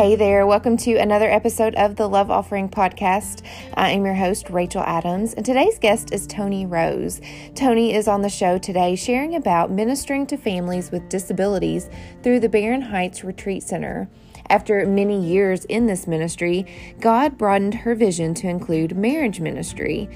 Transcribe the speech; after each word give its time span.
Hey 0.00 0.16
there, 0.16 0.46
welcome 0.46 0.78
to 0.78 0.96
another 0.96 1.30
episode 1.30 1.74
of 1.74 1.96
the 1.96 2.08
Love 2.08 2.30
Offering 2.30 2.70
Podcast. 2.70 3.44
I 3.74 3.90
am 3.90 4.06
your 4.06 4.14
host, 4.14 4.48
Rachel 4.48 4.80
Adams, 4.80 5.34
and 5.34 5.44
today's 5.44 5.78
guest 5.78 6.14
is 6.14 6.26
Toni 6.26 6.64
Rose. 6.64 7.20
Toni 7.54 7.92
is 7.92 8.08
on 8.08 8.22
the 8.22 8.30
show 8.30 8.56
today 8.56 8.96
sharing 8.96 9.34
about 9.34 9.70
ministering 9.70 10.26
to 10.28 10.38
families 10.38 10.90
with 10.90 11.10
disabilities 11.10 11.90
through 12.22 12.40
the 12.40 12.48
Barren 12.48 12.80
Heights 12.80 13.22
Retreat 13.24 13.62
Center. 13.62 14.08
After 14.48 14.86
many 14.86 15.22
years 15.22 15.66
in 15.66 15.86
this 15.86 16.06
ministry, 16.06 16.64
God 16.98 17.36
broadened 17.36 17.74
her 17.74 17.94
vision 17.94 18.32
to 18.36 18.48
include 18.48 18.96
marriage 18.96 19.38
ministry. 19.38 20.08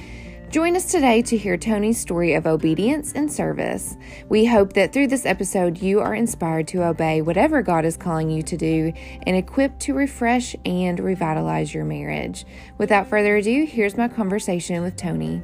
Join 0.55 0.77
us 0.77 0.85
today 0.85 1.21
to 1.23 1.37
hear 1.37 1.57
Toni's 1.57 1.99
story 1.99 2.35
of 2.35 2.47
obedience 2.47 3.11
and 3.15 3.33
service. 3.33 3.97
We 4.29 4.45
hope 4.45 4.75
that 4.75 4.93
through 4.93 5.09
this 5.09 5.27
episode, 5.27 5.79
you 5.79 5.99
are 5.99 6.15
inspired 6.15 6.69
to 6.69 6.85
obey 6.85 7.23
whatever 7.23 7.61
God 7.61 7.85
is 7.85 7.97
calling 7.97 8.31
you 8.31 8.41
to 8.45 8.57
do 8.57 8.93
and 9.27 9.35
equipped 9.35 9.81
to 9.81 9.95
refresh 9.95 10.55
and 10.65 11.01
revitalize 11.01 11.75
your 11.75 11.85
marriage. 11.85 12.45
Without 12.79 13.09
further 13.09 13.35
ado, 13.39 13.67
here's 13.67 13.97
my 13.97 14.07
conversation 14.07 14.85
with 14.85 14.95
Toni. 14.95 15.43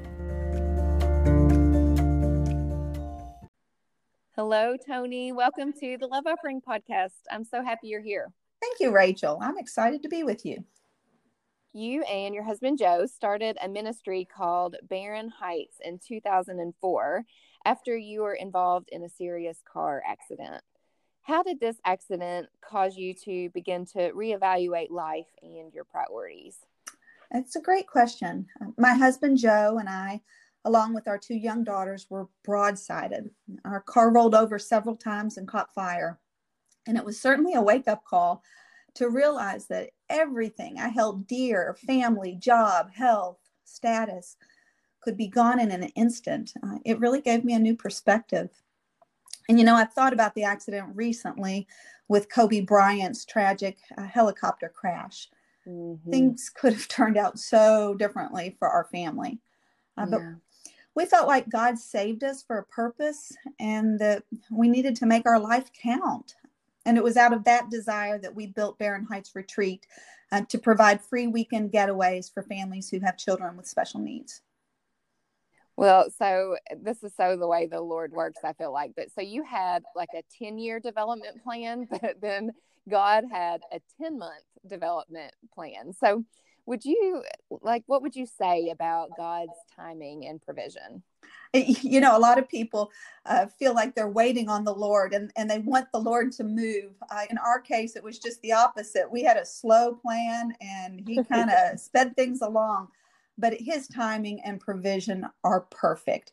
Hello, 4.36 4.76
Toni. 4.76 5.32
Welcome 5.32 5.72
to 5.80 5.98
the 5.98 6.06
Love 6.06 6.28
Offering 6.28 6.60
Podcast. 6.60 7.18
I'm 7.32 7.42
so 7.42 7.64
happy 7.64 7.88
you're 7.88 8.00
here. 8.00 8.30
Thank 8.60 8.78
you, 8.78 8.92
Rachel. 8.92 9.40
I'm 9.42 9.58
excited 9.58 10.04
to 10.04 10.08
be 10.08 10.22
with 10.22 10.46
you 10.46 10.62
you 11.72 12.02
and 12.02 12.34
your 12.34 12.44
husband 12.44 12.78
Joe 12.78 13.06
started 13.06 13.56
a 13.62 13.68
ministry 13.68 14.24
called 14.24 14.76
Barren 14.88 15.28
Heights 15.28 15.76
in 15.84 15.98
2004 15.98 17.24
after 17.64 17.96
you 17.96 18.22
were 18.22 18.34
involved 18.34 18.88
in 18.90 19.04
a 19.04 19.08
serious 19.08 19.62
car 19.70 20.02
accident. 20.06 20.62
How 21.22 21.42
did 21.42 21.60
this 21.60 21.76
accident 21.84 22.48
cause 22.60 22.96
you 22.96 23.14
to 23.24 23.50
begin 23.50 23.86
to 23.86 24.10
reevaluate 24.12 24.90
life 24.90 25.28
and 25.42 25.72
your 25.72 25.84
priorities? 25.84 26.58
It's 27.32 27.54
a 27.54 27.60
great 27.60 27.86
question. 27.86 28.46
My 28.76 28.94
husband 28.94 29.38
Joe 29.38 29.76
and 29.78 29.88
I, 29.88 30.22
along 30.64 30.94
with 30.94 31.06
our 31.06 31.18
two 31.18 31.36
young 31.36 31.62
daughters, 31.62 32.06
were 32.10 32.28
broadsided. 32.46 33.30
Our 33.64 33.80
car 33.80 34.12
rolled 34.12 34.34
over 34.34 34.58
several 34.58 34.96
times 34.96 35.36
and 35.36 35.46
caught 35.46 35.72
fire. 35.72 36.18
And 36.88 36.96
it 36.96 37.04
was 37.04 37.20
certainly 37.20 37.54
a 37.54 37.62
wake 37.62 37.86
up 37.86 38.04
call 38.04 38.42
to 38.94 39.08
realize 39.08 39.66
that 39.66 39.90
everything 40.08 40.78
I 40.78 40.88
held 40.88 41.26
dear 41.26 41.76
family, 41.86 42.36
job, 42.36 42.90
health, 42.92 43.38
status 43.64 44.36
could 45.00 45.16
be 45.16 45.28
gone 45.28 45.60
in 45.60 45.70
an 45.70 45.84
instant. 45.96 46.52
Uh, 46.62 46.78
it 46.84 46.98
really 47.00 47.20
gave 47.20 47.44
me 47.44 47.54
a 47.54 47.58
new 47.58 47.74
perspective. 47.74 48.50
And 49.48 49.58
you 49.58 49.64
know, 49.64 49.74
I've 49.74 49.92
thought 49.92 50.12
about 50.12 50.34
the 50.34 50.44
accident 50.44 50.94
recently 50.94 51.66
with 52.08 52.28
Kobe 52.28 52.60
Bryant's 52.60 53.24
tragic 53.24 53.78
uh, 53.96 54.02
helicopter 54.02 54.68
crash. 54.68 55.28
Mm-hmm. 55.66 56.10
Things 56.10 56.50
could 56.54 56.72
have 56.72 56.88
turned 56.88 57.16
out 57.16 57.38
so 57.38 57.94
differently 57.94 58.56
for 58.58 58.68
our 58.68 58.84
family. 58.84 59.38
Uh, 59.96 60.06
yeah. 60.10 60.18
But 60.18 60.22
we 60.94 61.06
felt 61.06 61.28
like 61.28 61.48
God 61.48 61.78
saved 61.78 62.24
us 62.24 62.42
for 62.42 62.58
a 62.58 62.64
purpose 62.64 63.32
and 63.58 63.98
that 64.00 64.24
we 64.50 64.68
needed 64.68 64.96
to 64.96 65.06
make 65.06 65.24
our 65.26 65.38
life 65.38 65.70
count. 65.72 66.34
And 66.86 66.96
it 66.96 67.04
was 67.04 67.16
out 67.16 67.32
of 67.32 67.44
that 67.44 67.70
desire 67.70 68.18
that 68.18 68.34
we 68.34 68.46
built 68.46 68.78
Barren 68.78 69.04
Heights 69.04 69.32
Retreat 69.34 69.86
uh, 70.32 70.42
to 70.48 70.58
provide 70.58 71.00
free 71.02 71.26
weekend 71.26 71.72
getaways 71.72 72.32
for 72.32 72.42
families 72.42 72.88
who 72.88 73.00
have 73.00 73.16
children 73.16 73.56
with 73.56 73.66
special 73.66 74.00
needs. 74.00 74.42
Well, 75.76 76.10
so 76.18 76.56
this 76.78 77.02
is 77.02 77.14
so 77.16 77.36
the 77.36 77.46
way 77.46 77.66
the 77.66 77.80
Lord 77.80 78.12
works, 78.12 78.40
I 78.44 78.52
feel 78.52 78.72
like. 78.72 78.92
But 78.96 79.12
so 79.14 79.22
you 79.22 79.42
had 79.42 79.82
like 79.96 80.10
a 80.14 80.22
10 80.42 80.58
year 80.58 80.78
development 80.78 81.42
plan, 81.42 81.86
but 82.02 82.16
then 82.20 82.52
God 82.88 83.24
had 83.30 83.62
a 83.72 83.80
10 84.02 84.18
month 84.18 84.44
development 84.68 85.32
plan. 85.54 85.92
So 85.98 86.24
would 86.70 86.84
you 86.84 87.24
like 87.62 87.82
what 87.88 88.00
would 88.00 88.14
you 88.14 88.26
say 88.26 88.70
about 88.70 89.10
God's 89.16 89.58
timing 89.74 90.26
and 90.28 90.40
provision? 90.40 91.02
you 91.52 92.00
know, 92.00 92.16
a 92.16 92.18
lot 92.18 92.38
of 92.38 92.48
people 92.48 92.92
uh, 93.26 93.46
feel 93.46 93.74
like 93.74 93.96
they're 93.96 94.08
waiting 94.08 94.48
on 94.48 94.62
the 94.62 94.72
Lord 94.72 95.12
and, 95.12 95.32
and 95.36 95.50
they 95.50 95.58
want 95.58 95.90
the 95.92 95.98
Lord 95.98 96.30
to 96.32 96.44
move. 96.44 96.92
Uh, 97.10 97.24
in 97.28 97.38
our 97.38 97.60
case, 97.60 97.96
it 97.96 98.04
was 98.04 98.20
just 98.20 98.40
the 98.42 98.52
opposite. 98.52 99.10
We 99.10 99.24
had 99.24 99.36
a 99.36 99.44
slow 99.44 99.94
plan 99.94 100.54
and 100.60 101.02
He 101.04 101.24
kind 101.32 101.50
of 101.50 101.80
sped 101.80 102.14
things 102.14 102.40
along, 102.40 102.86
but 103.36 103.54
His 103.58 103.88
timing 103.88 104.40
and 104.44 104.60
provision 104.60 105.26
are 105.42 105.62
perfect. 105.72 106.32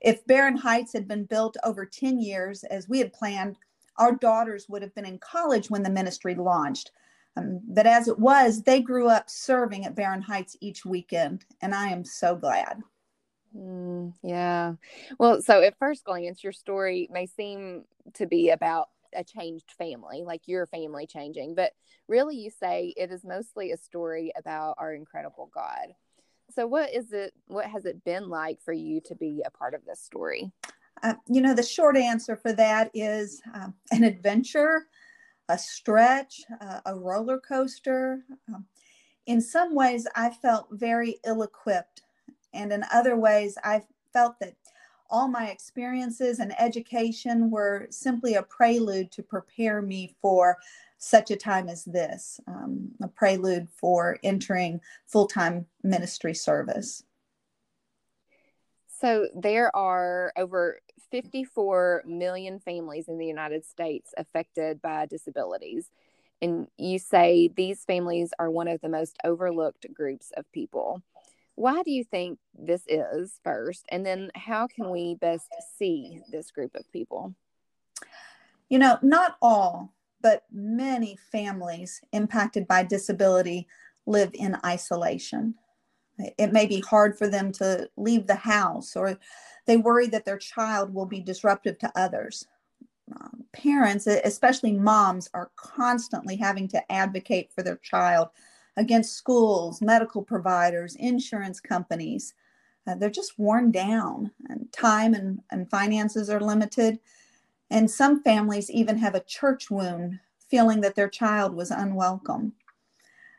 If 0.00 0.26
Barren 0.26 0.56
Heights 0.56 0.92
had 0.92 1.06
been 1.06 1.26
built 1.26 1.56
over 1.62 1.86
10 1.86 2.18
years 2.18 2.64
as 2.64 2.88
we 2.88 2.98
had 2.98 3.12
planned, 3.12 3.56
our 3.98 4.16
daughters 4.16 4.68
would 4.68 4.82
have 4.82 4.94
been 4.96 5.06
in 5.06 5.18
college 5.18 5.70
when 5.70 5.84
the 5.84 5.90
ministry 5.90 6.34
launched. 6.34 6.90
Um, 7.36 7.60
but 7.68 7.86
as 7.86 8.08
it 8.08 8.18
was, 8.18 8.62
they 8.62 8.80
grew 8.80 9.08
up 9.08 9.28
serving 9.28 9.84
at 9.84 9.94
Barren 9.94 10.22
Heights 10.22 10.56
each 10.60 10.84
weekend, 10.84 11.44
and 11.60 11.74
I 11.74 11.88
am 11.88 12.04
so 12.04 12.34
glad. 12.34 12.82
Mm, 13.56 14.14
yeah. 14.22 14.74
Well, 15.18 15.42
so 15.42 15.62
at 15.62 15.78
first 15.78 16.04
glance, 16.04 16.42
your 16.42 16.52
story 16.52 17.08
may 17.10 17.26
seem 17.26 17.84
to 18.14 18.26
be 18.26 18.50
about 18.50 18.88
a 19.14 19.24
changed 19.24 19.72
family, 19.78 20.22
like 20.24 20.42
your 20.46 20.66
family 20.66 21.06
changing, 21.06 21.54
but 21.54 21.72
really 22.08 22.36
you 22.36 22.50
say 22.50 22.92
it 22.96 23.10
is 23.10 23.24
mostly 23.24 23.72
a 23.72 23.76
story 23.76 24.32
about 24.36 24.76
our 24.78 24.92
incredible 24.92 25.50
God. 25.54 25.94
So, 26.54 26.66
what 26.66 26.94
is 26.94 27.12
it? 27.12 27.32
What 27.46 27.66
has 27.66 27.86
it 27.86 28.04
been 28.04 28.28
like 28.28 28.60
for 28.62 28.72
you 28.72 29.00
to 29.06 29.14
be 29.14 29.42
a 29.44 29.50
part 29.50 29.74
of 29.74 29.84
this 29.84 30.00
story? 30.00 30.52
Uh, 31.02 31.14
you 31.28 31.40
know, 31.40 31.54
the 31.54 31.62
short 31.62 31.96
answer 31.96 32.36
for 32.36 32.52
that 32.52 32.90
is 32.94 33.42
uh, 33.54 33.68
an 33.90 34.04
adventure, 34.04 34.86
a 35.48 35.58
stretch, 35.58 36.42
uh, 36.60 36.80
a 36.86 36.94
roller 36.94 37.38
coaster. 37.38 38.24
Um, 38.52 38.66
in 39.26 39.40
some 39.40 39.74
ways, 39.74 40.06
I 40.14 40.30
felt 40.30 40.68
very 40.70 41.18
ill 41.24 41.42
equipped 41.42 42.02
and 42.56 42.72
in 42.72 42.84
other 42.92 43.16
ways, 43.16 43.58
I 43.62 43.82
felt 44.12 44.40
that 44.40 44.54
all 45.08 45.28
my 45.28 45.48
experiences 45.50 46.40
and 46.40 46.58
education 46.60 47.50
were 47.50 47.86
simply 47.90 48.34
a 48.34 48.42
prelude 48.42 49.12
to 49.12 49.22
prepare 49.22 49.80
me 49.82 50.16
for 50.20 50.56
such 50.98 51.30
a 51.30 51.36
time 51.36 51.68
as 51.68 51.84
this, 51.84 52.40
um, 52.48 52.90
a 53.02 53.06
prelude 53.06 53.68
for 53.70 54.18
entering 54.24 54.80
full 55.06 55.26
time 55.28 55.66
ministry 55.82 56.34
service. 56.34 57.04
So, 58.88 59.28
there 59.34 59.74
are 59.76 60.32
over 60.36 60.80
54 61.10 62.04
million 62.06 62.58
families 62.58 63.08
in 63.08 63.18
the 63.18 63.26
United 63.26 63.64
States 63.64 64.12
affected 64.16 64.82
by 64.82 65.06
disabilities. 65.06 65.90
And 66.42 66.68
you 66.76 66.98
say 66.98 67.48
these 67.48 67.84
families 67.84 68.32
are 68.38 68.50
one 68.50 68.68
of 68.68 68.80
the 68.80 68.88
most 68.88 69.16
overlooked 69.24 69.86
groups 69.94 70.32
of 70.36 70.50
people. 70.52 71.02
Why 71.54 71.82
do 71.82 71.90
you 71.90 72.04
think 72.04 72.38
this 72.58 72.82
is 72.86 73.40
first? 73.42 73.86
And 73.88 74.04
then 74.04 74.30
how 74.34 74.66
can 74.66 74.90
we 74.90 75.14
best 75.14 75.48
see 75.78 76.20
this 76.30 76.50
group 76.50 76.74
of 76.74 76.90
people? 76.92 77.34
You 78.68 78.78
know, 78.78 78.98
not 79.00 79.36
all, 79.40 79.94
but 80.20 80.44
many 80.52 81.16
families 81.32 82.02
impacted 82.12 82.66
by 82.66 82.82
disability 82.82 83.68
live 84.04 84.30
in 84.34 84.58
isolation. 84.64 85.54
It 86.18 86.52
may 86.52 86.66
be 86.66 86.80
hard 86.80 87.18
for 87.18 87.28
them 87.28 87.52
to 87.52 87.88
leave 87.96 88.26
the 88.26 88.34
house, 88.34 88.96
or 88.96 89.18
they 89.66 89.76
worry 89.76 90.06
that 90.08 90.24
their 90.24 90.38
child 90.38 90.94
will 90.94 91.06
be 91.06 91.20
disruptive 91.20 91.78
to 91.80 91.92
others. 91.94 92.46
Um, 93.14 93.44
parents, 93.52 94.06
especially 94.06 94.72
moms, 94.72 95.28
are 95.34 95.50
constantly 95.56 96.36
having 96.36 96.68
to 96.68 96.92
advocate 96.92 97.52
for 97.52 97.62
their 97.62 97.76
child 97.76 98.28
against 98.76 99.16
schools, 99.16 99.80
medical 99.80 100.22
providers, 100.22 100.96
insurance 100.96 101.60
companies. 101.60 102.34
Uh, 102.86 102.94
they're 102.94 103.10
just 103.10 103.38
worn 103.38 103.70
down, 103.70 104.30
and 104.48 104.70
time 104.72 105.14
and, 105.14 105.40
and 105.50 105.70
finances 105.70 106.30
are 106.30 106.40
limited. 106.40 106.98
And 107.70 107.90
some 107.90 108.22
families 108.22 108.70
even 108.70 108.96
have 108.98 109.14
a 109.14 109.24
church 109.24 109.70
wound, 109.70 110.20
feeling 110.48 110.80
that 110.82 110.94
their 110.94 111.08
child 111.08 111.54
was 111.54 111.70
unwelcome. 111.70 112.52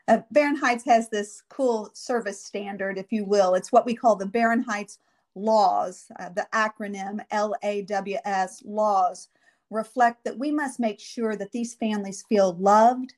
Uh, 0.08 0.22
Barren 0.30 0.56
Heights 0.56 0.86
has 0.86 1.10
this 1.10 1.42
cool 1.50 1.90
service 1.92 2.42
standard, 2.42 2.96
if 2.96 3.12
you 3.12 3.24
will. 3.26 3.54
It's 3.54 3.70
what 3.70 3.84
we 3.84 3.94
call 3.94 4.16
the 4.16 4.26
Barren 4.26 4.62
Heights 4.62 4.98
laws, 5.34 6.06
uh, 6.18 6.30
the 6.30 6.48
acronym 6.54 7.20
LAWS 7.30 8.62
laws 8.64 9.28
reflect 9.70 10.24
that 10.24 10.38
we 10.38 10.50
must 10.50 10.80
make 10.80 10.98
sure 10.98 11.36
that 11.36 11.52
these 11.52 11.74
families 11.74 12.24
feel 12.26 12.54
loved, 12.54 13.14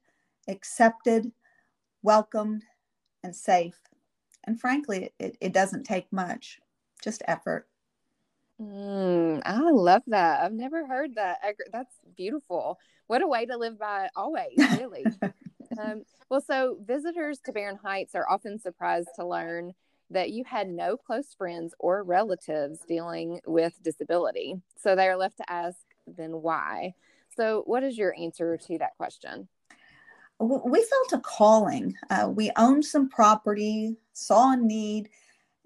accepted, 0.48 1.31
welcomed, 2.02 2.64
and 3.22 3.34
safe. 3.37 3.78
And 4.44 4.60
frankly, 4.60 5.12
it, 5.20 5.37
it 5.40 5.52
doesn't 5.52 5.84
take 5.84 6.12
much, 6.12 6.58
just 7.04 7.22
effort. 7.28 7.69
Mm, 8.60 9.42
I 9.46 9.60
love 9.70 10.02
that. 10.08 10.42
I've 10.42 10.52
never 10.52 10.87
heard 10.87 11.14
that. 11.14 11.38
That's 11.72 11.94
beautiful. 12.16 12.78
What 13.06 13.22
a 13.22 13.28
way 13.28 13.46
to 13.46 13.56
live 13.56 13.78
by 13.78 14.08
always, 14.16 14.58
really. 14.76 15.06
um, 15.80 16.02
well, 16.28 16.40
so 16.40 16.78
visitors 16.84 17.38
to 17.46 17.52
Barren 17.52 17.78
Heights 17.82 18.14
are 18.14 18.28
often 18.28 18.58
surprised 18.58 19.08
to 19.16 19.26
learn 19.26 19.72
that 20.10 20.30
you 20.30 20.44
had 20.44 20.68
no 20.68 20.96
close 20.96 21.34
friends 21.36 21.74
or 21.78 22.02
relatives 22.02 22.80
dealing 22.88 23.40
with 23.46 23.80
disability. 23.82 24.56
So 24.76 24.94
they 24.94 25.08
are 25.08 25.16
left 25.16 25.36
to 25.38 25.50
ask, 25.50 25.78
then 26.06 26.42
why? 26.42 26.94
So, 27.36 27.62
what 27.66 27.84
is 27.84 27.96
your 27.96 28.14
answer 28.18 28.56
to 28.56 28.78
that 28.78 28.96
question? 28.96 29.48
we 30.40 30.82
felt 30.82 31.12
a 31.12 31.18
calling. 31.18 31.94
Uh, 32.08 32.28
we 32.34 32.50
owned 32.56 32.84
some 32.84 33.10
property, 33.10 33.96
saw 34.14 34.54
a 34.54 34.56
need, 34.56 35.10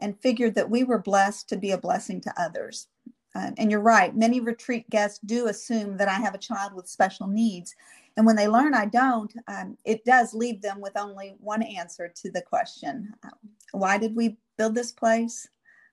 and 0.01 0.19
figured 0.21 0.57
that 0.57 0.69
we 0.69 0.83
were 0.83 0.99
blessed 0.99 1.49
to 1.49 1.57
be 1.57 1.71
a 1.71 1.79
blessing 1.79 2.21
to 2.23 2.35
others. 2.37 2.89
Uh, 3.37 3.51
and 3.57 3.71
you're 3.71 3.81
right, 3.81 4.17
many 4.17 4.41
retreat 4.41 4.89
guests 4.91 5.21
do 5.25 5.47
assume 5.47 5.97
that 5.97 6.09
I 6.09 6.15
have 6.15 6.35
a 6.35 6.39
child 6.39 6.73
with 6.73 6.89
special 6.89 7.27
needs. 7.27 7.75
And 8.17 8.27
when 8.27 8.37
they 8.37 8.49
learn 8.49 8.75
I 8.75 8.87
don't, 8.87 9.33
um, 9.49 9.77
it 9.85 10.05
does 10.05 10.35
leave 10.35 10.63
them 10.63 10.81
with 10.81 10.97
only 10.97 11.35
one 11.39 11.63
answer 11.63 12.13
to 12.23 12.31
the 12.31 12.43
question 12.43 13.13
uh, 13.25 13.31
Why 13.73 13.99
did 13.99 14.15
we 14.15 14.37
build 14.57 14.75
this 14.75 14.93
place? 14.93 15.49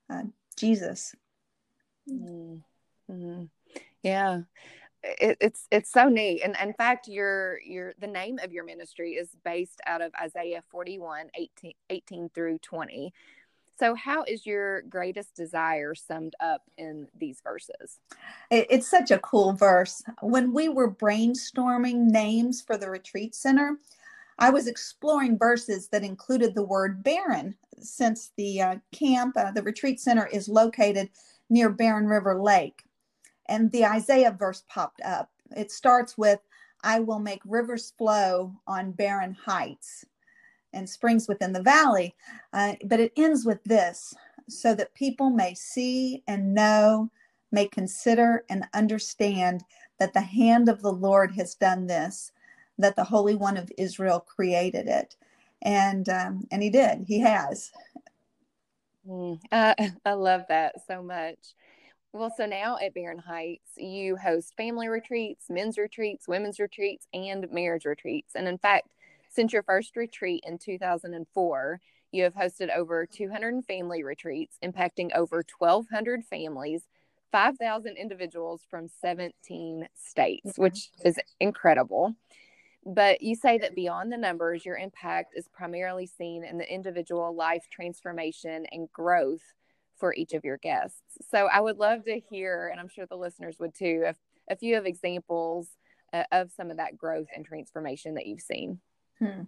Uh, 0.08 0.24
Jesus. 0.56 1.14
Mm-hmm. 2.08 3.44
Yeah. 4.02 4.40
It, 5.02 5.36
it's 5.40 5.66
it's 5.72 5.90
so 5.90 6.08
neat 6.08 6.42
and 6.44 6.56
in 6.62 6.74
fact 6.74 7.08
your 7.08 7.58
your 7.66 7.92
the 7.98 8.06
name 8.06 8.38
of 8.40 8.52
your 8.52 8.62
ministry 8.62 9.14
is 9.14 9.30
based 9.44 9.80
out 9.84 10.00
of 10.00 10.12
isaiah 10.22 10.62
41 10.70 11.28
18, 11.34 11.72
18 11.90 12.30
through 12.32 12.58
20 12.58 13.12
so, 13.82 13.96
how 13.96 14.22
is 14.22 14.46
your 14.46 14.82
greatest 14.82 15.34
desire 15.34 15.92
summed 15.92 16.36
up 16.38 16.62
in 16.78 17.08
these 17.18 17.40
verses? 17.42 17.98
It's 18.48 18.86
such 18.86 19.10
a 19.10 19.18
cool 19.18 19.54
verse. 19.54 20.04
When 20.20 20.52
we 20.52 20.68
were 20.68 20.88
brainstorming 20.88 22.04
names 22.04 22.62
for 22.62 22.76
the 22.76 22.88
retreat 22.88 23.34
center, 23.34 23.78
I 24.38 24.50
was 24.50 24.68
exploring 24.68 25.36
verses 25.36 25.88
that 25.88 26.04
included 26.04 26.54
the 26.54 26.62
word 26.62 27.02
barren, 27.02 27.56
since 27.80 28.30
the 28.36 28.62
uh, 28.62 28.76
camp, 28.92 29.36
uh, 29.36 29.50
the 29.50 29.64
retreat 29.64 29.98
center, 29.98 30.28
is 30.28 30.48
located 30.48 31.10
near 31.50 31.68
Barren 31.68 32.06
River 32.06 32.40
Lake. 32.40 32.84
And 33.46 33.68
the 33.72 33.84
Isaiah 33.84 34.36
verse 34.38 34.62
popped 34.68 35.00
up. 35.04 35.28
It 35.56 35.72
starts 35.72 36.16
with, 36.16 36.38
I 36.84 37.00
will 37.00 37.18
make 37.18 37.42
rivers 37.44 37.92
flow 37.98 38.54
on 38.68 38.92
barren 38.92 39.36
heights 39.44 40.04
and 40.72 40.88
springs 40.88 41.28
within 41.28 41.52
the 41.52 41.62
valley. 41.62 42.14
Uh, 42.52 42.74
but 42.84 43.00
it 43.00 43.12
ends 43.16 43.44
with 43.44 43.62
this 43.64 44.14
so 44.48 44.74
that 44.74 44.94
people 44.94 45.30
may 45.30 45.54
see 45.54 46.22
and 46.26 46.54
know, 46.54 47.10
may 47.50 47.66
consider 47.66 48.44
and 48.48 48.64
understand 48.74 49.62
that 49.98 50.14
the 50.14 50.20
hand 50.20 50.68
of 50.68 50.82
the 50.82 50.92
Lord 50.92 51.32
has 51.32 51.54
done 51.54 51.86
this, 51.86 52.32
that 52.78 52.96
the 52.96 53.04
Holy 53.04 53.34
One 53.34 53.56
of 53.56 53.70
Israel 53.78 54.20
created 54.20 54.88
it. 54.88 55.16
And 55.62 56.08
um, 56.08 56.44
and 56.50 56.60
he 56.60 56.70
did. 56.70 57.04
He 57.06 57.20
has. 57.20 57.70
Mm, 59.08 59.38
uh, 59.52 59.74
I 60.04 60.12
love 60.12 60.42
that 60.48 60.74
so 60.86 61.02
much. 61.02 61.38
Well, 62.12 62.32
so 62.36 62.44
now 62.44 62.76
at 62.84 62.92
Barren 62.92 63.18
Heights, 63.18 63.70
you 63.76 64.16
host 64.16 64.54
family 64.56 64.88
retreats, 64.88 65.46
men's 65.48 65.78
retreats, 65.78 66.28
women's 66.28 66.60
retreats, 66.60 67.06
and 67.14 67.50
marriage 67.50 67.86
retreats. 67.86 68.34
And 68.34 68.46
in 68.46 68.58
fact, 68.58 68.88
since 69.32 69.52
your 69.52 69.62
first 69.62 69.96
retreat 69.96 70.44
in 70.46 70.58
2004, 70.58 71.80
you 72.12 72.22
have 72.24 72.34
hosted 72.34 72.74
over 72.74 73.06
200 73.06 73.64
family 73.64 74.02
retreats, 74.02 74.58
impacting 74.62 75.10
over 75.14 75.42
1,200 75.58 76.24
families, 76.24 76.86
5,000 77.32 77.96
individuals 77.96 78.62
from 78.68 78.88
17 79.00 79.88
states, 79.94 80.58
which 80.58 80.90
is 81.04 81.18
incredible. 81.40 82.14
But 82.84 83.22
you 83.22 83.34
say 83.34 83.58
that 83.58 83.74
beyond 83.74 84.12
the 84.12 84.18
numbers, 84.18 84.66
your 84.66 84.76
impact 84.76 85.32
is 85.34 85.48
primarily 85.48 86.06
seen 86.06 86.44
in 86.44 86.58
the 86.58 86.70
individual 86.70 87.34
life 87.34 87.68
transformation 87.70 88.66
and 88.70 88.90
growth 88.92 89.54
for 89.96 90.14
each 90.14 90.34
of 90.34 90.44
your 90.44 90.58
guests. 90.58 91.00
So 91.30 91.46
I 91.46 91.60
would 91.60 91.78
love 91.78 92.04
to 92.04 92.18
hear, 92.18 92.68
and 92.68 92.80
I'm 92.80 92.88
sure 92.88 93.06
the 93.06 93.16
listeners 93.16 93.56
would 93.60 93.74
too, 93.74 94.04
a, 94.06 94.14
a 94.52 94.56
few 94.56 94.76
of 94.76 94.84
examples 94.84 95.68
uh, 96.12 96.24
of 96.32 96.50
some 96.50 96.70
of 96.70 96.76
that 96.78 96.98
growth 96.98 97.28
and 97.34 97.46
transformation 97.46 98.14
that 98.14 98.26
you've 98.26 98.40
seen. 98.40 98.80
Hmm. 99.22 99.42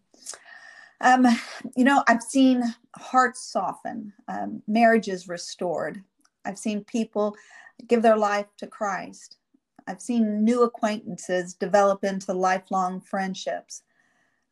Um, 1.00 1.26
you 1.76 1.84
know, 1.84 2.04
I've 2.06 2.22
seen 2.22 2.62
hearts 2.96 3.42
soften, 3.42 4.12
um, 4.28 4.62
marriages 4.68 5.26
restored. 5.28 6.02
I've 6.44 6.58
seen 6.58 6.84
people 6.84 7.36
give 7.88 8.02
their 8.02 8.16
life 8.16 8.46
to 8.58 8.68
Christ. 8.68 9.38
I've 9.86 10.00
seen 10.00 10.44
new 10.44 10.62
acquaintances 10.62 11.54
develop 11.54 12.04
into 12.04 12.32
lifelong 12.32 13.00
friendships. 13.00 13.82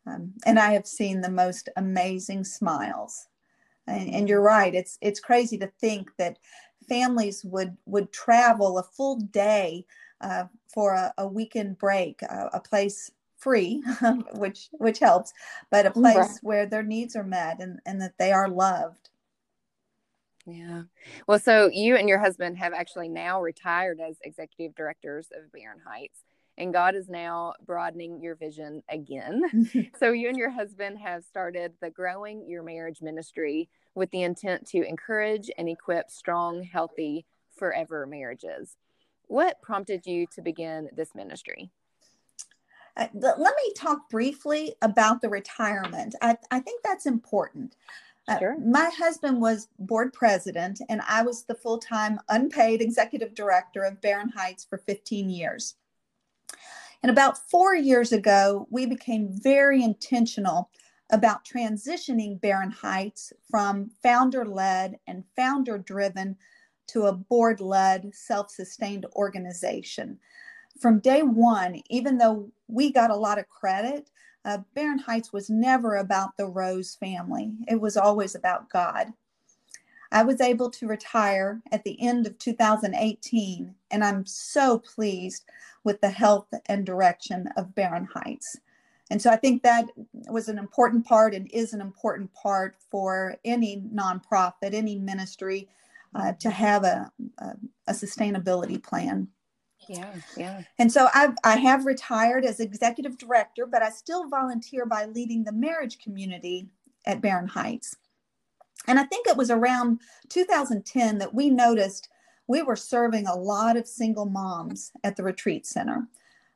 Um, 0.07 0.35
and 0.45 0.59
I 0.59 0.73
have 0.73 0.87
seen 0.87 1.21
the 1.21 1.31
most 1.31 1.69
amazing 1.77 2.43
smiles. 2.45 3.29
And, 3.87 4.15
and, 4.15 4.29
you're 4.29 4.43
right; 4.43 4.75
it's 4.75 4.97
it's 5.01 5.19
crazy 5.19 5.59
to 5.59 5.67
think 5.81 6.11
that 6.17 6.39
families 6.89 7.45
would 7.45 7.77
would 7.87 8.13
travel 8.13 8.79
a 8.79 8.85
full 8.85 9.17
day 9.17 9.85
uh, 10.21 10.45
for 10.73 10.95
a, 10.95 11.13
a, 11.19 11.27
weekend 11.27 11.79
break, 11.79 12.23
a 12.23 12.61
place 12.61 13.11
free, 13.43 13.83
which 14.35 14.69
which 14.73 14.99
helps, 14.99 15.33
but 15.71 15.87
a 15.87 15.91
place 15.91 16.17
right. 16.17 16.39
where 16.43 16.67
their 16.67 16.83
needs 16.83 17.17
are 17.17 17.25
met 17.25 17.61
and, 17.61 17.81
and 17.85 18.01
that 18.01 18.19
they 18.19 18.33
are 18.33 18.49
loved. 18.49 19.11
Yeah. 20.47 20.83
Well, 21.29 21.39
so 21.39 21.71
you 21.73 21.97
and 21.97 22.09
your 22.09 22.19
husband 22.19 22.59
have 22.59 22.73
actually 22.73 23.09
now 23.09 23.41
retired 23.41 24.01
as 24.01 24.17
executive 24.23 24.75
directors 24.75 25.29
of 25.37 25.53
Barren 25.53 25.79
Heights, 25.87 26.25
and 26.59 26.73
God 26.73 26.95
is 26.95 27.09
now 27.09 27.55
broadening 27.65 28.21
your 28.21 28.35
vision 28.35 28.83
again. 28.89 29.43
so 29.99 30.13
you 30.13 30.29
and 30.29 30.37
your 30.37 30.51
husband 30.51 30.99
have 30.99 31.25
started 31.25 31.75
the 31.81 31.91
Growing 31.91 32.47
Your 32.49 32.63
Marriage 32.63 33.03
ministry 33.03 33.69
with 33.95 34.11
the 34.11 34.23
intent 34.23 34.67
to 34.69 34.87
encourage 34.87 35.51
and 35.59 35.69
equip 35.69 36.11
strong, 36.11 36.63
healthy, 36.63 37.25
forever 37.57 38.07
marriages. 38.07 38.77
What 39.27 39.63
prompted 39.63 40.07
you 40.07 40.27
to 40.35 40.43
begin 40.43 40.89
this 40.95 41.15
ministry? 41.15 41.71
Uh, 42.97 43.07
let 43.15 43.39
me 43.39 43.73
talk 43.77 44.11
briefly 44.11 44.75
about 44.83 45.21
the 45.23 45.29
retirement. 45.29 46.15
I, 46.21 46.37
I 46.51 46.61
think 46.61 46.83
that's 46.83 47.07
important. 47.07 47.77
Uh, 48.29 48.39
sure. 48.39 48.59
My 48.59 48.91
husband 48.97 49.41
was 49.41 49.69
board 49.79 50.13
president, 50.13 50.81
and 50.89 51.01
I 51.09 51.23
was 51.23 51.45
the 51.45 51.55
full 51.55 51.79
time 51.79 52.21
unpaid 52.29 52.81
executive 52.81 53.35
director 53.35 53.83
of 53.83 54.01
Barren 54.01 54.29
Heights 54.29 54.65
for 54.65 54.79
15 54.79 55.31
years. 55.31 55.75
And 57.03 57.11
about 57.11 57.51
four 57.51 57.75
years 57.75 58.13
ago, 58.13 58.69
we 58.71 58.87
became 58.87 59.29
very 59.29 59.83
intentional 59.83 60.71
about 61.11 61.45
transitioning 61.45 62.41
Barren 62.41 62.71
Heights 62.71 63.33
from 63.51 63.91
founder 64.03 64.45
led 64.45 64.99
and 65.07 65.25
founder 65.35 65.79
driven 65.79 66.37
to 66.89 67.07
a 67.07 67.13
board 67.13 67.61
led, 67.61 68.15
self 68.15 68.51
sustained 68.51 69.07
organization 69.17 70.19
from 70.83 70.99
day 70.99 71.23
one, 71.23 71.81
even 71.89 72.19
though 72.19 72.51
we 72.67 72.93
got 72.93 73.11
a 73.11 73.17
lot 73.17 73.39
of 73.39 73.49
credit, 73.49 74.11
uh, 74.45 74.59
Barren 74.75 74.99
Heights 74.99 75.33
was 75.33 75.49
never 75.49 75.97
about 75.97 76.37
the 76.37 76.47
Rose 76.47 76.97
family. 76.97 77.53
It 77.69 77.81
was 77.81 77.97
always 77.97 78.35
about 78.35 78.69
God. 78.69 79.13
I 80.11 80.25
was 80.25 80.41
able 80.41 80.69
to 80.71 80.89
retire 80.89 81.63
at 81.71 81.85
the 81.85 82.01
end 82.03 82.27
of 82.27 82.39
2018, 82.39 83.75
and 83.91 84.05
I'm 84.05 84.27
so 84.27 84.79
pleased 84.79 85.45
with 85.85 86.01
the 86.01 86.11
health 86.11 86.49
and 86.67 86.85
direction 86.85 87.49
of 87.57 87.75
Barren 87.75 88.09
Heights. 88.13 88.59
And 89.11 89.23
so 89.23 89.31
I 89.31 89.37
think 89.37 89.63
that 89.63 89.87
was 90.29 90.49
an 90.49 90.59
important 90.59 91.07
part 91.07 91.35
and 91.35 91.51
is 91.53 91.73
an 91.73 91.81
important 91.81 92.33
part 92.35 92.77
for 92.91 93.37
any 93.45 93.83
nonprofit, 93.95 94.75
any 94.75 94.99
ministry 94.99 95.69
uh, 96.15 96.33
to 96.41 96.51
have 96.51 96.85
a, 96.85 97.11
a, 97.39 97.53
a 97.89 97.93
sustainability 97.93 98.83
plan. 98.83 99.29
Yeah, 99.89 100.15
yeah. 100.37 100.63
And 100.79 100.91
so 100.93 101.09
I've, 101.15 101.35
I 101.45 101.57
have 101.57 101.87
retired 101.87 102.45
as 102.45 102.61
executive 102.61 103.19
director, 103.19 103.67
but 103.67 103.83
I 103.83 103.91
still 103.91 104.29
volunteer 104.29 104.87
by 104.87 105.07
leading 105.07 105.45
the 105.45 105.53
marriage 105.53 105.99
community 105.99 106.69
at 107.07 107.21
Barren 107.21 107.49
Heights. 107.49 107.97
And 108.87 108.99
I 108.99 109.05
think 109.05 109.27
it 109.27 109.37
was 109.37 109.51
around 109.51 110.01
2010 110.29 111.19
that 111.19 111.35
we 111.35 111.51
noticed 111.51 112.09
we 112.47 112.63
were 112.63 112.77
serving 112.77 113.27
a 113.27 113.37
lot 113.37 113.77
of 113.77 113.87
single 113.87 114.27
moms 114.27 114.91
at 115.05 115.17
the 115.17 115.23
retreat 115.23 115.67
center. 115.67 116.09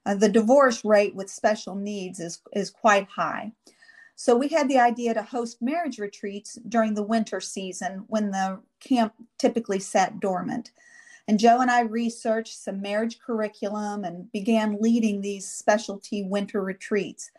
Uh, 0.05 0.15
the 0.15 0.29
divorce 0.29 0.85
rate 0.85 1.15
with 1.15 1.31
special 1.31 1.75
needs 1.75 2.21
is, 2.21 2.41
is 2.53 2.71
quite 2.71 3.09
high. 3.09 3.53
So 4.15 4.35
we 4.35 4.49
had 4.49 4.69
the 4.69 4.79
idea 4.79 5.13
to 5.15 5.23
host 5.23 5.61
marriage 5.61 5.99
retreats 5.99 6.59
during 6.69 6.95
the 6.95 7.03
winter 7.03 7.41
season 7.41 8.05
when 8.09 8.31
the 8.31 8.61
camp 8.81 9.13
typically 9.39 9.79
sat 9.79 10.21
dormant. 10.21 10.71
And 11.29 11.39
Joe 11.39 11.61
and 11.61 11.71
I 11.71 11.81
researched 11.81 12.57
some 12.57 12.81
marriage 12.81 13.19
curriculum 13.19 14.05
and 14.05 14.31
began 14.31 14.79
leading 14.81 15.21
these 15.21 15.47
specialty 15.47 16.23
winter 16.23 16.63
retreats. 16.63 17.31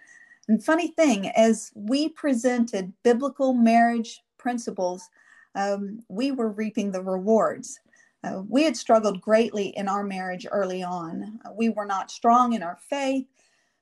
And 0.47 0.63
funny 0.63 0.89
thing, 0.89 1.29
as 1.29 1.71
we 1.73 2.09
presented 2.09 2.93
biblical 3.03 3.53
marriage 3.53 4.21
principles, 4.37 5.09
um, 5.55 6.01
we 6.09 6.31
were 6.31 6.49
reaping 6.49 6.91
the 6.91 7.01
rewards. 7.01 7.79
Uh, 8.23 8.41
we 8.47 8.63
had 8.63 8.75
struggled 8.75 9.21
greatly 9.21 9.67
in 9.77 9.87
our 9.87 10.03
marriage 10.03 10.45
early 10.51 10.83
on. 10.83 11.39
Uh, 11.45 11.51
we 11.55 11.69
were 11.69 11.85
not 11.85 12.11
strong 12.11 12.53
in 12.53 12.63
our 12.63 12.77
faith. 12.89 13.25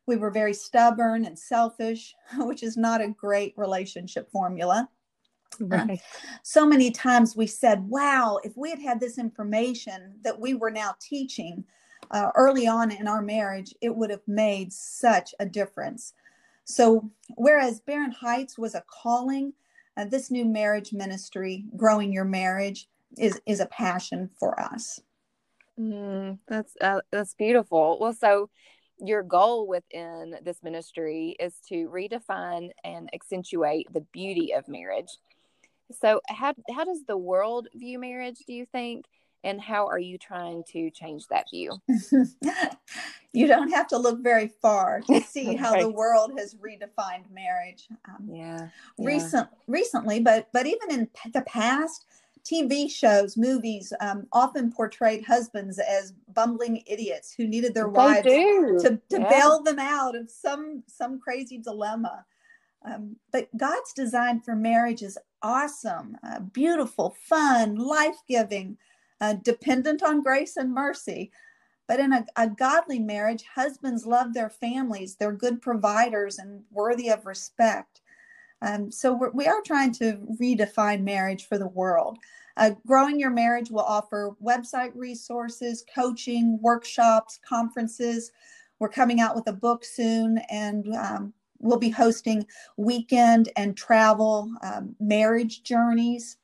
We 0.07 0.17
were 0.17 0.29
very 0.29 0.53
stubborn 0.53 1.25
and 1.25 1.38
selfish, 1.38 2.13
which 2.38 2.62
is 2.63 2.77
not 2.77 3.01
a 3.01 3.09
great 3.09 3.53
relationship 3.57 4.29
formula. 4.31 4.89
Right. 5.59 6.01
so 6.43 6.65
many 6.65 6.91
times 6.91 7.35
we 7.35 7.47
said, 7.47 7.88
wow, 7.88 8.39
if 8.43 8.53
we 8.55 8.69
had 8.69 8.79
had 8.79 9.00
this 9.00 9.17
information 9.17 10.15
that 10.24 10.39
we 10.39 10.53
were 10.53 10.71
now 10.71 10.95
teaching 11.00 11.63
uh, 12.12 12.31
early 12.35 12.67
on 12.67 12.91
in 12.91 13.07
our 13.07 13.21
marriage, 13.21 13.74
it 13.81 13.95
would 13.95 14.09
have 14.09 14.27
made 14.27 14.71
such 14.71 15.33
a 15.39 15.45
difference. 15.45 16.13
So, 16.65 17.12
whereas 17.35 17.79
Barren 17.79 18.12
Heights 18.12 18.57
was 18.57 18.75
a 18.75 18.83
calling, 18.88 19.53
uh, 19.97 20.05
this 20.05 20.31
new 20.31 20.45
marriage 20.45 20.93
ministry, 20.93 21.65
Growing 21.75 22.12
Your 22.12 22.25
Marriage, 22.25 22.88
is, 23.17 23.39
is 23.45 23.59
a 23.59 23.67
passion 23.67 24.29
for 24.39 24.59
us. 24.59 25.00
Mm, 25.79 26.39
that's 26.47 26.74
uh, 26.79 27.01
that's 27.12 27.33
beautiful. 27.33 27.97
Well, 28.00 28.13
so 28.13 28.50
your 29.00 29.24
goal 29.24 29.67
within 29.67 30.35
this 30.43 30.63
ministry 30.63 31.35
is 31.39 31.55
to 31.67 31.89
redefine 31.89 32.69
and 32.83 33.09
accentuate 33.13 33.91
the 33.91 34.05
beauty 34.13 34.53
of 34.53 34.67
marriage. 34.67 35.17
So, 35.91 36.21
how 36.27 36.53
how 36.73 36.83
does 36.83 37.03
the 37.05 37.17
world 37.17 37.67
view 37.73 37.99
marriage? 37.99 38.39
Do 38.47 38.53
you 38.53 38.65
think? 38.65 39.05
and 39.45 39.61
how 39.61 39.87
are 39.87 39.99
you 39.99 40.17
trying 40.17 40.63
to 40.71 40.89
change 40.89 41.27
that 41.27 41.45
view? 41.51 41.77
you 43.31 43.47
don't 43.47 43.69
have 43.69 43.87
to 43.87 43.97
look 43.97 44.21
very 44.21 44.47
far 44.61 45.01
to 45.01 45.21
see 45.27 45.55
how 45.55 45.79
the 45.79 45.89
world 45.89 46.31
has 46.37 46.55
redefined 46.55 47.31
marriage. 47.31 47.87
Um, 48.09 48.27
yeah, 48.27 48.69
yeah, 48.97 49.05
recent 49.05 49.47
recently, 49.67 50.19
but 50.19 50.49
but 50.51 50.65
even 50.65 50.91
in 50.91 51.09
the 51.31 51.41
past, 51.41 52.05
TV 52.43 52.89
shows, 52.89 53.37
movies 53.37 53.93
um, 54.01 54.27
often 54.33 54.71
portrayed 54.71 55.23
husbands 55.25 55.79
as 55.79 56.13
bumbling 56.33 56.81
idiots 56.87 57.33
who 57.33 57.47
needed 57.47 57.75
their 57.75 57.85
they 57.85 57.89
wives 57.89 58.27
do. 58.27 58.79
to, 58.81 58.89
to 59.09 59.21
yeah. 59.21 59.29
bail 59.29 59.61
them 59.61 59.79
out 59.79 60.15
of 60.15 60.29
some 60.29 60.83
some 60.87 61.19
crazy 61.19 61.59
dilemma. 61.59 62.25
Um, 62.83 63.15
but 63.31 63.47
God's 63.57 63.93
design 63.93 64.41
for 64.41 64.55
marriage 64.55 65.01
is 65.01 65.17
awesome, 65.45 66.17
uh, 66.27 66.39
beautiful, 66.39 67.15
fun, 67.29 67.75
life 67.75 68.17
giving 68.27 68.75
uh, 69.21 69.35
dependent 69.43 70.01
on 70.01 70.23
grace 70.23 70.57
and 70.57 70.73
mercy. 70.73 71.31
But 71.87 71.99
in 71.99 72.13
a, 72.13 72.25
a 72.35 72.49
godly 72.49 72.97
marriage, 72.97 73.45
husbands 73.53 74.07
love 74.07 74.33
their 74.33 74.49
families, 74.49 75.15
they're 75.15 75.31
good 75.31 75.61
providers 75.61 76.39
and 76.39 76.63
worthy 76.71 77.09
of 77.09 77.27
respect. 77.27 78.01
Um, 78.63 78.89
so 78.89 79.13
we're, 79.13 79.29
we 79.31 79.45
are 79.45 79.61
trying 79.61 79.93
to 79.93 80.17
redefine 80.41 81.03
marriage 81.03 81.47
for 81.47 81.59
the 81.59 81.67
world. 81.67 82.17
Uh, 82.57 82.71
Growing 82.87 83.19
Your 83.19 83.29
Marriage 83.29 83.69
will 83.69 83.81
offer 83.81 84.31
website 84.43 84.93
resources, 84.95 85.85
coaching, 85.93 86.57
workshops, 86.59 87.39
conferences. 87.47 88.31
We're 88.79 88.89
coming 88.89 89.19
out 89.19 89.35
with 89.35 89.47
a 89.47 89.53
book 89.53 89.85
soon, 89.85 90.39
and 90.49 90.87
um, 90.95 91.33
we'll 91.59 91.79
be 91.79 91.89
hosting 91.89 92.45
weekend 92.77 93.50
and 93.55 93.75
travel 93.77 94.51
um, 94.62 94.95
marriage 95.00 95.63
journeys 95.63 96.38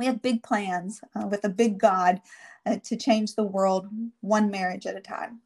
we 0.00 0.06
have 0.06 0.22
big 0.22 0.42
plans 0.42 1.02
uh, 1.14 1.26
with 1.26 1.44
a 1.44 1.50
big 1.50 1.78
God 1.78 2.22
uh, 2.64 2.76
to 2.84 2.96
change 2.96 3.34
the 3.34 3.44
world 3.44 3.86
one 4.22 4.50
marriage 4.50 4.86
at 4.86 4.96
a 4.96 5.00
time. 5.00 5.42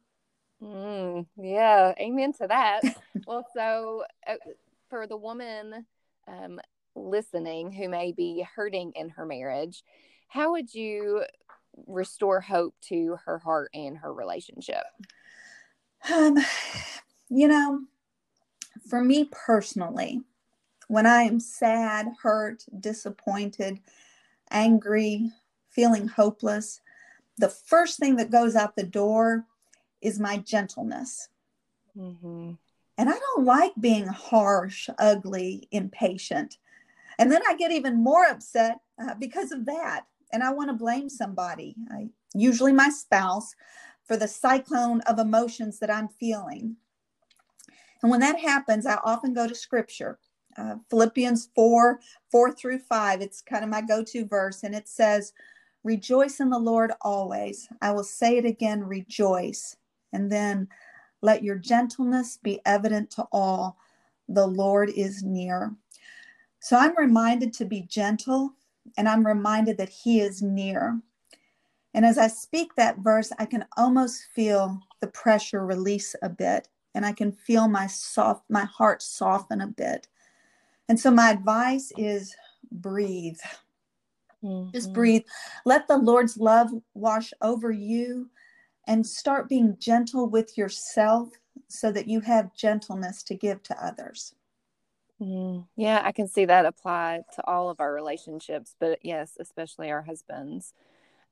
Mm, 0.63 1.25
yeah, 1.35 1.93
amen 1.99 2.31
to 2.35 2.47
that. 2.47 2.79
well, 3.27 3.45
so 3.53 4.05
uh, 4.25 4.35
for 4.89 5.07
the 5.07 5.17
woman 5.17 5.85
um, 6.25 6.61
listening 6.95 7.73
who 7.73 7.89
may 7.89 8.13
be 8.13 8.47
hurting 8.55 8.93
in 8.95 9.09
her 9.09 9.25
marriage, 9.25 9.83
how 10.29 10.51
would 10.51 10.73
you 10.73 11.25
restore 11.85 12.39
hope 12.39 12.75
to 12.83 13.17
her 13.25 13.39
heart 13.39 13.71
and 13.73 13.97
her 13.97 14.13
relationship? 14.13 14.85
Um, 16.09 16.37
you 17.27 17.49
know, 17.49 17.81
for 18.87 19.01
me 19.01 19.29
personally, 19.31 20.21
when 20.87 21.05
I 21.05 21.23
am 21.23 21.39
sad, 21.39 22.07
hurt, 22.21 22.63
disappointed, 22.79 23.79
angry, 24.51 25.31
feeling 25.69 26.07
hopeless, 26.07 26.81
the 27.37 27.49
first 27.49 27.99
thing 27.99 28.15
that 28.17 28.31
goes 28.31 28.55
out 28.55 28.75
the 28.75 28.83
door 28.83 29.45
is 30.01 30.19
my 30.19 30.37
gentleness. 30.37 31.29
Mm-hmm. 31.97 32.51
And 32.97 33.09
I 33.09 33.13
don't 33.13 33.45
like 33.45 33.73
being 33.79 34.07
harsh, 34.07 34.89
ugly, 34.99 35.67
impatient. 35.71 36.57
And 37.17 37.31
then 37.31 37.41
I 37.47 37.55
get 37.55 37.71
even 37.71 38.03
more 38.03 38.25
upset 38.25 38.79
uh, 39.01 39.15
because 39.15 39.51
of 39.51 39.65
that. 39.65 40.05
And 40.31 40.43
I 40.43 40.51
want 40.51 40.69
to 40.69 40.73
blame 40.75 41.09
somebody, 41.09 41.75
I, 41.89 42.07
usually 42.33 42.73
my 42.73 42.89
spouse, 42.89 43.55
for 44.05 44.17
the 44.17 44.27
cyclone 44.27 45.01
of 45.01 45.19
emotions 45.19 45.79
that 45.79 45.89
I'm 45.89 46.07
feeling. 46.07 46.77
And 48.01 48.11
when 48.11 48.19
that 48.19 48.39
happens, 48.39 48.85
I 48.85 48.99
often 49.03 49.33
go 49.33 49.47
to 49.47 49.55
scripture 49.55 50.19
uh, 50.57 50.75
Philippians 50.89 51.49
4 51.55 51.99
4 52.31 52.51
through 52.53 52.79
5. 52.79 53.21
It's 53.21 53.41
kind 53.41 53.63
of 53.63 53.69
my 53.69 53.81
go 53.81 54.03
to 54.03 54.25
verse, 54.25 54.63
and 54.63 54.75
it 54.75 54.87
says, 54.87 55.33
Rejoice 55.83 56.39
in 56.39 56.49
the 56.49 56.59
Lord 56.59 56.91
always. 57.01 57.67
I 57.81 57.91
will 57.91 58.03
say 58.03 58.37
it 58.37 58.45
again, 58.45 58.83
rejoice. 58.83 59.77
And 60.13 60.31
then 60.31 60.67
let 61.21 61.43
your 61.43 61.57
gentleness 61.57 62.37
be 62.41 62.59
evident 62.65 63.11
to 63.11 63.27
all. 63.31 63.77
The 64.27 64.47
Lord 64.47 64.89
is 64.89 65.21
near. 65.21 65.75
So 66.59 66.77
I'm 66.77 66.97
reminded 66.97 67.53
to 67.53 67.65
be 67.65 67.81
gentle, 67.81 68.53
and 68.97 69.07
I'm 69.07 69.25
reminded 69.25 69.77
that 69.77 69.89
He 69.89 70.21
is 70.21 70.41
near. 70.41 70.99
And 71.93 72.05
as 72.05 72.17
I 72.17 72.27
speak 72.27 72.75
that 72.75 72.99
verse, 72.99 73.31
I 73.37 73.45
can 73.45 73.65
almost 73.77 74.23
feel 74.33 74.81
the 75.01 75.07
pressure 75.07 75.65
release 75.65 76.15
a 76.23 76.29
bit, 76.29 76.67
and 76.95 77.05
I 77.05 77.11
can 77.11 77.31
feel 77.31 77.67
my 77.67 77.85
soft, 77.87 78.45
my 78.49 78.63
heart 78.63 79.03
soften 79.03 79.61
a 79.61 79.67
bit. 79.67 80.07
And 80.87 80.99
so 80.99 81.11
my 81.11 81.29
advice 81.29 81.91
is 81.97 82.35
breathe. 82.71 83.37
Mm-hmm. 84.43 84.71
Just 84.71 84.93
breathe. 84.93 85.23
Let 85.65 85.87
the 85.87 85.97
Lord's 85.97 86.37
love 86.37 86.71
wash 86.93 87.33
over 87.41 87.69
you 87.69 88.29
and 88.87 89.05
start 89.05 89.49
being 89.49 89.75
gentle 89.77 90.29
with 90.29 90.57
yourself 90.57 91.29
so 91.67 91.91
that 91.91 92.07
you 92.07 92.21
have 92.21 92.55
gentleness 92.55 93.23
to 93.23 93.35
give 93.35 93.61
to 93.63 93.85
others. 93.85 94.33
Mm, 95.21 95.65
yeah, 95.75 96.01
I 96.03 96.11
can 96.11 96.27
see 96.27 96.45
that 96.45 96.65
apply 96.65 97.23
to 97.35 97.47
all 97.47 97.69
of 97.69 97.79
our 97.79 97.93
relationships, 97.93 98.75
but 98.79 98.99
yes, 99.01 99.37
especially 99.39 99.89
our 99.91 100.01
husbands. 100.01 100.73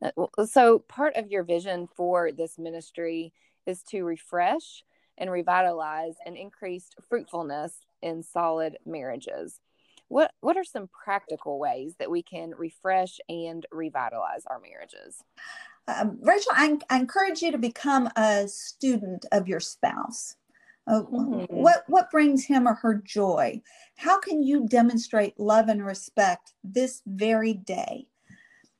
Uh, 0.02 0.46
so, 0.46 0.80
part 0.80 1.16
of 1.16 1.30
your 1.30 1.44
vision 1.44 1.88
for 1.96 2.32
this 2.32 2.58
ministry 2.58 3.34
is 3.66 3.84
to 3.84 4.04
refresh 4.04 4.84
and 5.18 5.32
revitalize 5.32 6.16
and 6.26 6.36
increased 6.36 6.96
fruitfulness 7.10 7.74
in 8.02 8.24
solid 8.24 8.78
marriages. 8.86 9.60
What 10.08 10.32
what 10.42 10.58
are 10.58 10.64
some 10.64 10.90
practical 11.04 11.60
ways 11.60 11.96
that 12.00 12.12
we 12.12 12.22
can 12.22 12.54
refresh 12.58 13.20
and 13.30 13.66
revitalize 13.72 14.44
our 14.48 14.60
marriages? 14.60 15.24
Um, 15.88 16.18
Rachel, 16.22 16.52
I, 16.54 16.78
I, 16.90 16.98
encourage 16.98 17.42
you 17.42 17.52
to 17.52 17.58
become 17.58 18.10
a 18.16 18.48
student 18.48 19.26
of 19.34 19.50
your 19.50 19.60
spouse. 19.60 20.36
Uh, 20.88 21.02
mm-hmm. 21.02 21.54
What 21.54 21.84
what 21.88 22.12
brings 22.12 22.46
him 22.46 22.68
or 22.68 22.76
her 22.76 23.02
joy? 23.06 23.62
How 23.98 24.20
can 24.20 24.44
you 24.44 24.68
demonstrate 24.68 25.40
love 25.40 25.68
and 25.68 25.86
respect 25.86 26.54
this 26.64 27.02
very 27.06 27.54
day? 27.54 28.08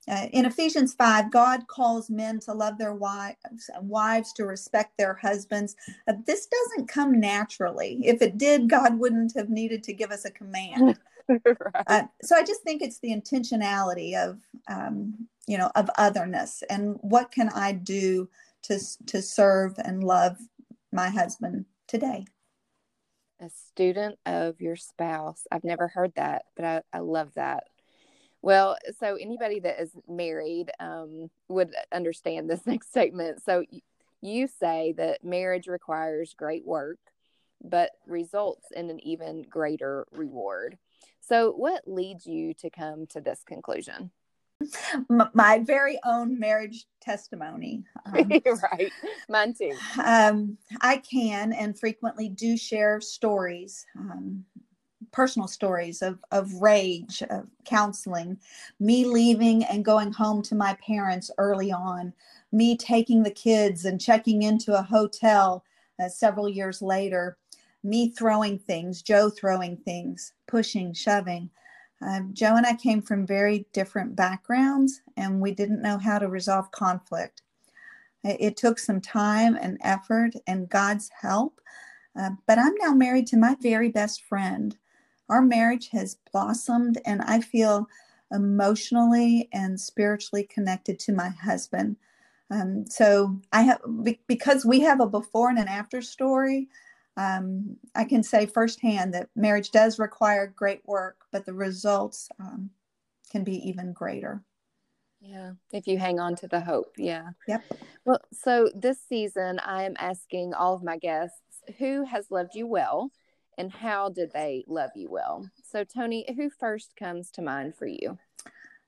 Uh, 0.08 0.28
in 0.34 0.46
Ephesians 0.46 0.94
5, 0.94 1.32
God 1.32 1.68
calls 1.68 2.10
men 2.10 2.40
to 2.42 2.54
love 2.54 2.78
their 2.78 2.94
wives 2.94 3.38
wives 3.82 4.34
to 4.34 4.46
respect 4.46 4.98
their 4.98 5.14
husbands. 5.14 5.76
Uh, 6.08 6.14
this 6.26 6.48
doesn't 6.48 6.88
come 6.88 7.20
naturally. 7.20 8.00
If 8.04 8.22
it 8.22 8.38
did, 8.38 8.70
God 8.70 9.00
wouldn't 9.00 9.34
have 9.36 9.50
needed 9.50 9.84
to 9.84 9.94
give 9.94 10.12
us 10.12 10.26
a 10.26 10.32
command. 10.32 11.00
right. 11.30 11.42
uh, 11.88 12.04
so 12.22 12.36
I 12.36 12.44
just 12.44 12.64
think 12.64 12.82
it's 12.82 13.00
the 13.00 13.14
intentionality 13.14 14.16
of, 14.16 14.40
um, 14.68 15.28
you 15.48 15.58
know, 15.58 15.72
of 15.76 15.90
otherness 15.98 16.64
and 16.70 16.98
what 17.02 17.32
can 17.32 17.50
I 17.50 17.72
do 17.72 18.30
to, 18.64 18.80
to 19.08 19.22
serve 19.22 19.76
and 19.84 20.04
love 20.04 20.38
my 20.92 21.10
husband 21.10 21.66
today? 21.88 22.26
A 23.42 23.50
student 23.50 24.18
of 24.26 24.62
your 24.62 24.76
spouse. 24.76 25.46
I've 25.52 25.64
never 25.64 25.88
heard 25.88 26.14
that, 26.16 26.44
but 26.56 26.66
I, 26.66 26.82
I 26.94 27.00
love 27.00 27.34
that. 27.36 27.66
Well, 28.44 28.76
so 29.00 29.16
anybody 29.16 29.62
that 29.62 29.82
is 29.82 29.92
married 30.08 30.70
um, 30.80 31.32
would 31.48 31.74
understand 31.94 32.50
this 32.50 32.64
next 32.68 32.90
statement. 32.90 33.42
So 33.44 33.64
you 34.22 34.48
say 34.48 34.94
that 34.98 35.24
marriage 35.24 35.68
requires 35.68 36.36
great 36.38 36.66
work, 36.66 37.00
but 37.64 37.92
results 38.06 38.68
in 38.76 38.90
an 38.90 39.00
even 39.06 39.44
greater 39.50 40.06
reward. 40.12 40.78
So, 41.22 41.52
what 41.52 41.88
leads 41.88 42.28
you 42.28 42.54
to 42.56 42.70
come 42.70 43.08
to 43.08 43.22
this 43.22 43.44
conclusion? 43.46 44.12
My 45.10 45.60
very 45.60 46.00
own 46.06 46.38
marriage 46.38 46.86
testimony. 47.02 47.84
Um, 48.06 48.30
right. 48.72 48.92
Mine 49.30 49.54
too. 49.54 49.74
Um, 50.04 50.58
I 50.82 50.98
can 50.98 51.54
and 51.54 51.78
frequently 51.78 52.30
do 52.30 52.58
share 52.58 53.00
stories 53.00 53.86
um, 53.98 54.46
personal 55.14 55.48
stories 55.50 56.04
of, 56.04 56.20
of 56.32 56.54
rage, 56.56 57.24
of 57.32 57.48
counseling, 57.66 58.38
me 58.82 59.06
leaving 59.06 59.64
and 59.66 59.86
going 59.86 60.14
home 60.14 60.44
to 60.44 60.56
my 60.56 60.76
parents 60.86 61.32
early 61.40 61.72
on, 61.72 62.14
me 62.54 62.78
taking 62.78 63.24
the 63.24 63.32
kids 63.32 63.86
and 63.86 64.02
checking 64.02 64.44
into 64.44 64.78
a 64.78 64.84
hotel 64.84 65.66
uh, 66.04 66.10
several 66.10 66.50
years 66.50 66.82
later, 66.82 67.38
me 67.84 68.10
throwing 68.12 68.60
things, 68.60 69.04
Joe 69.04 69.30
throwing 69.32 69.78
things, 69.78 70.34
pushing, 70.48 70.94
shoving. 70.94 71.50
Um, 72.02 72.32
Joe 72.34 72.58
and 72.58 72.68
I 72.68 72.76
came 72.76 73.02
from 73.02 73.28
very 73.28 73.68
different 73.74 74.16
backgrounds 74.18 75.02
and 75.18 75.42
we 75.42 75.54
didn't 75.54 75.84
know 75.84 76.00
how 76.00 76.20
to 76.20 76.30
resolve 76.30 76.72
conflict. 76.72 77.44
It, 78.24 78.38
it 78.42 78.58
took 78.58 78.80
some 78.80 79.02
time 79.02 79.58
and 79.62 79.80
effort 79.84 80.34
and 80.48 80.70
God's 80.70 81.10
help 81.22 81.54
Uh, 82.20 82.32
but 82.48 82.60
I'm 82.60 82.76
now 82.82 82.94
married 82.94 83.28
to 83.30 83.38
my 83.38 83.58
very 83.62 83.90
best 83.90 84.24
friend. 84.24 84.78
Our 85.30 85.42
marriage 85.42 85.90
has 85.90 86.18
blossomed, 86.32 87.00
and 87.06 87.22
I 87.22 87.42
feel 87.42 87.88
emotionally 88.32 89.50
and 89.54 89.80
spiritually 89.80 90.44
connected 90.44 91.00
to 91.00 91.14
my 91.14 91.30
husband. 91.30 91.98
Um, 92.50 92.86
so 92.88 93.40
I 93.52 93.62
have 93.62 93.82
because 94.28 94.66
we 94.66 94.82
have 94.82 95.00
a 95.00 95.08
before 95.08 95.50
and 95.50 95.60
an 95.60 95.68
after 95.68 96.02
story. 96.02 96.70
Um, 97.16 97.78
I 97.96 98.04
can 98.06 98.24
say 98.24 98.46
firsthand 98.46 99.14
that 99.14 99.30
marriage 99.36 99.72
does 99.72 100.00
require 100.00 100.48
great 100.48 100.82
work, 100.86 101.26
but 101.32 101.46
the 101.46 101.54
results 101.54 102.30
um, 102.40 102.72
can 103.32 103.44
be 103.44 103.68
even 103.68 103.94
greater. 103.94 104.44
Yeah, 105.22 105.54
if 105.72 105.88
you 105.88 105.98
hang 105.98 106.20
on 106.20 106.36
to 106.38 106.48
the 106.48 106.60
hope. 106.60 106.94
Yeah. 106.98 107.30
Yep. 107.48 107.64
Well, 108.04 108.20
so 108.34 108.70
this 108.76 108.98
season, 109.08 109.60
I 109.60 109.84
am 109.84 109.96
asking 109.98 110.54
all 110.54 110.74
of 110.74 110.84
my 110.84 110.98
guests 110.98 111.38
who 111.78 112.04
has 112.04 112.30
loved 112.30 112.56
you 112.56 112.68
well 112.68 113.10
and 113.58 113.72
how 113.72 114.10
did 114.10 114.32
they 114.34 114.64
love 114.68 114.92
you 114.96 115.10
well? 115.10 115.50
So, 115.64 115.84
Toni, 115.84 116.26
who 116.36 116.50
first 116.50 116.96
comes 116.96 117.32
to 117.32 117.42
mind 117.42 117.76
for 117.76 117.88
you? 117.88 118.18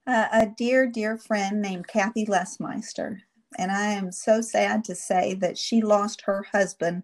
Uh, 0.07 0.27
a 0.31 0.47
dear, 0.47 0.87
dear 0.87 1.17
friend 1.17 1.61
named 1.61 1.87
Kathy 1.87 2.25
Lesmeister. 2.25 3.21
And 3.57 3.71
I 3.71 3.87
am 3.87 4.11
so 4.11 4.41
sad 4.41 4.83
to 4.85 4.95
say 4.95 5.33
that 5.35 5.57
she 5.57 5.81
lost 5.81 6.21
her 6.21 6.45
husband, 6.51 7.03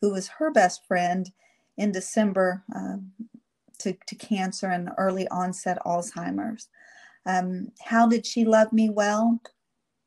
who 0.00 0.12
was 0.12 0.28
her 0.28 0.50
best 0.50 0.86
friend, 0.86 1.30
in 1.76 1.92
December 1.92 2.64
uh, 2.74 2.96
to, 3.78 3.96
to 4.06 4.14
cancer 4.14 4.68
and 4.68 4.90
early 4.96 5.28
onset 5.28 5.78
Alzheimer's. 5.84 6.68
Um, 7.26 7.72
how 7.84 8.06
did 8.06 8.24
she 8.24 8.44
love 8.44 8.72
me 8.72 8.88
well? 8.88 9.40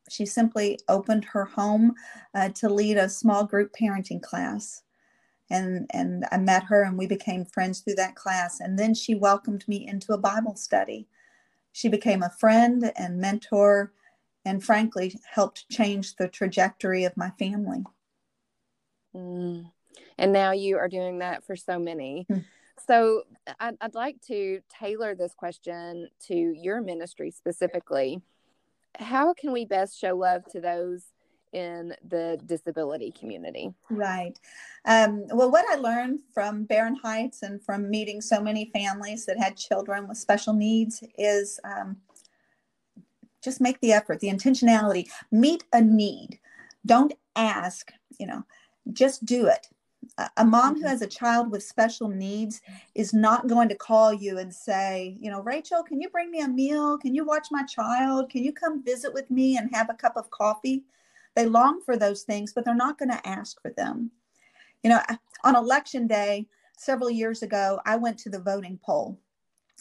She 0.09 0.25
simply 0.25 0.79
opened 0.87 1.25
her 1.25 1.45
home 1.45 1.93
uh, 2.33 2.49
to 2.49 2.69
lead 2.69 2.97
a 2.97 3.09
small 3.09 3.45
group 3.45 3.73
parenting 3.79 4.21
class. 4.21 4.81
And, 5.49 5.87
and 5.91 6.25
I 6.31 6.37
met 6.37 6.63
her 6.65 6.83
and 6.83 6.97
we 6.97 7.07
became 7.07 7.43
friends 7.43 7.79
through 7.79 7.95
that 7.95 8.15
class. 8.15 8.59
And 8.59 8.77
then 8.77 8.93
she 8.93 9.15
welcomed 9.15 9.67
me 9.67 9.87
into 9.87 10.13
a 10.13 10.17
Bible 10.17 10.55
study. 10.55 11.07
She 11.71 11.87
became 11.87 12.21
a 12.21 12.29
friend 12.29 12.91
and 12.95 13.17
mentor 13.19 13.93
and 14.45 14.63
frankly 14.63 15.19
helped 15.29 15.69
change 15.69 16.15
the 16.15 16.27
trajectory 16.27 17.03
of 17.03 17.17
my 17.17 17.31
family. 17.39 17.83
Mm. 19.15 19.71
And 20.17 20.33
now 20.33 20.51
you 20.51 20.77
are 20.77 20.87
doing 20.87 21.19
that 21.19 21.43
for 21.43 21.55
so 21.55 21.79
many. 21.79 22.27
Mm. 22.29 22.45
So 22.87 23.23
I'd, 23.59 23.75
I'd 23.81 23.93
like 23.93 24.21
to 24.27 24.61
tailor 24.69 25.15
this 25.15 25.33
question 25.33 26.09
to 26.27 26.33
your 26.33 26.81
ministry 26.81 27.31
specifically. 27.31 28.21
How 28.95 29.33
can 29.33 29.51
we 29.51 29.65
best 29.65 29.99
show 29.99 30.15
love 30.15 30.43
to 30.51 30.61
those 30.61 31.03
in 31.53 31.95
the 32.07 32.39
disability 32.45 33.11
community? 33.11 33.73
Right. 33.89 34.37
Um, 34.85 35.25
well, 35.29 35.51
what 35.51 35.65
I 35.69 35.75
learned 35.75 36.21
from 36.33 36.63
Barren 36.63 36.95
Heights 36.95 37.43
and 37.43 37.61
from 37.61 37.89
meeting 37.89 38.21
so 38.21 38.41
many 38.41 38.69
families 38.73 39.25
that 39.25 39.39
had 39.39 39.57
children 39.57 40.07
with 40.07 40.17
special 40.17 40.53
needs 40.53 41.03
is 41.17 41.59
um, 41.63 41.97
just 43.43 43.61
make 43.61 43.79
the 43.81 43.93
effort, 43.93 44.19
the 44.19 44.29
intentionality, 44.29 45.09
meet 45.31 45.63
a 45.73 45.81
need. 45.81 46.39
Don't 46.85 47.13
ask, 47.35 47.91
you 48.19 48.27
know, 48.27 48.43
just 48.93 49.25
do 49.25 49.47
it. 49.47 49.67
A 50.37 50.45
mom 50.45 50.75
who 50.75 50.81
mm-hmm. 50.81 50.89
has 50.89 51.01
a 51.01 51.07
child 51.07 51.51
with 51.51 51.63
special 51.63 52.09
needs 52.09 52.61
is 52.95 53.13
not 53.13 53.47
going 53.47 53.69
to 53.69 53.75
call 53.75 54.13
you 54.13 54.37
and 54.37 54.53
say, 54.53 55.17
you 55.19 55.29
know, 55.29 55.41
Rachel, 55.41 55.83
can 55.83 56.01
you 56.01 56.09
bring 56.09 56.31
me 56.31 56.39
a 56.39 56.47
meal? 56.47 56.97
Can 56.97 57.13
you 57.13 57.25
watch 57.25 57.47
my 57.51 57.63
child? 57.63 58.29
Can 58.29 58.43
you 58.43 58.51
come 58.51 58.83
visit 58.83 59.13
with 59.13 59.29
me 59.29 59.57
and 59.57 59.73
have 59.73 59.89
a 59.89 59.93
cup 59.93 60.13
of 60.15 60.29
coffee? 60.29 60.83
They 61.35 61.45
long 61.45 61.81
for 61.81 61.97
those 61.97 62.23
things, 62.23 62.53
but 62.53 62.65
they're 62.65 62.75
not 62.75 62.97
going 62.97 63.11
to 63.11 63.27
ask 63.27 63.61
for 63.61 63.71
them. 63.71 64.11
You 64.83 64.91
know, 64.91 65.01
on 65.43 65.55
election 65.55 66.07
day 66.07 66.47
several 66.77 67.09
years 67.09 67.43
ago, 67.43 67.79
I 67.85 67.95
went 67.95 68.17
to 68.19 68.29
the 68.29 68.39
voting 68.39 68.79
poll. 68.83 69.19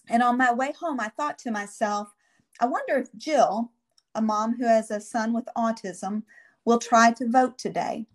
And 0.08 0.22
on 0.22 0.38
my 0.38 0.52
way 0.52 0.72
home, 0.72 1.00
I 1.00 1.08
thought 1.08 1.38
to 1.40 1.50
myself, 1.50 2.12
I 2.60 2.66
wonder 2.66 2.96
if 2.96 3.08
Jill, 3.16 3.72
a 4.14 4.22
mom 4.22 4.56
who 4.56 4.66
has 4.66 4.90
a 4.90 5.00
son 5.00 5.32
with 5.32 5.48
autism, 5.56 6.22
will 6.64 6.78
try 6.78 7.12
to 7.12 7.28
vote 7.28 7.58
today. 7.58 8.06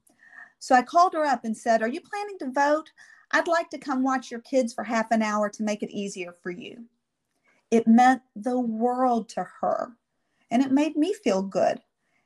So 0.60 0.76
I 0.76 0.82
called 0.82 1.14
her 1.14 1.26
up 1.26 1.44
and 1.44 1.56
said, 1.56 1.82
Are 1.82 1.88
you 1.88 2.02
planning 2.02 2.38
to 2.40 2.52
vote? 2.52 2.92
I'd 3.32 3.48
like 3.48 3.70
to 3.72 3.78
come 3.78 4.04
watch 4.04 4.30
your 4.30 4.42
kids 4.42 4.74
for 4.74 4.84
half 4.84 5.12
an 5.12 5.22
hour 5.22 5.50
to 5.50 5.64
make 5.64 5.82
it 5.82 5.92
easier 5.92 6.34
for 6.42 6.52
you. 6.52 6.86
It 7.72 7.88
meant 7.88 8.22
the 8.36 8.60
world 8.60 9.30
to 9.30 9.44
her, 9.62 9.94
and 10.52 10.62
it 10.62 10.72
made 10.72 10.96
me 10.96 11.14
feel 11.14 11.42
good. 11.42 11.82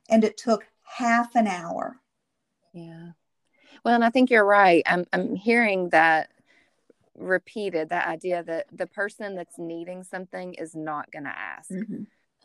And 0.09 0.23
it 0.23 0.37
took 0.37 0.65
half 0.87 1.35
an 1.35 1.47
hour. 1.47 1.97
Yeah. 2.73 3.11
Well, 3.83 3.95
and 3.95 4.03
I 4.03 4.09
think 4.09 4.29
you're 4.29 4.45
right. 4.45 4.83
I'm, 4.85 5.05
I'm 5.13 5.35
hearing 5.35 5.89
that 5.89 6.29
repeated 7.15 7.89
that 7.89 8.07
idea 8.07 8.43
that 8.43 8.67
the 8.71 8.87
person 8.87 9.35
that's 9.35 9.57
needing 9.57 10.03
something 10.03 10.53
is 10.53 10.75
not 10.75 11.11
going 11.11 11.25
to 11.25 11.37
ask. 11.37 11.71
Mm-hmm. 11.71 12.03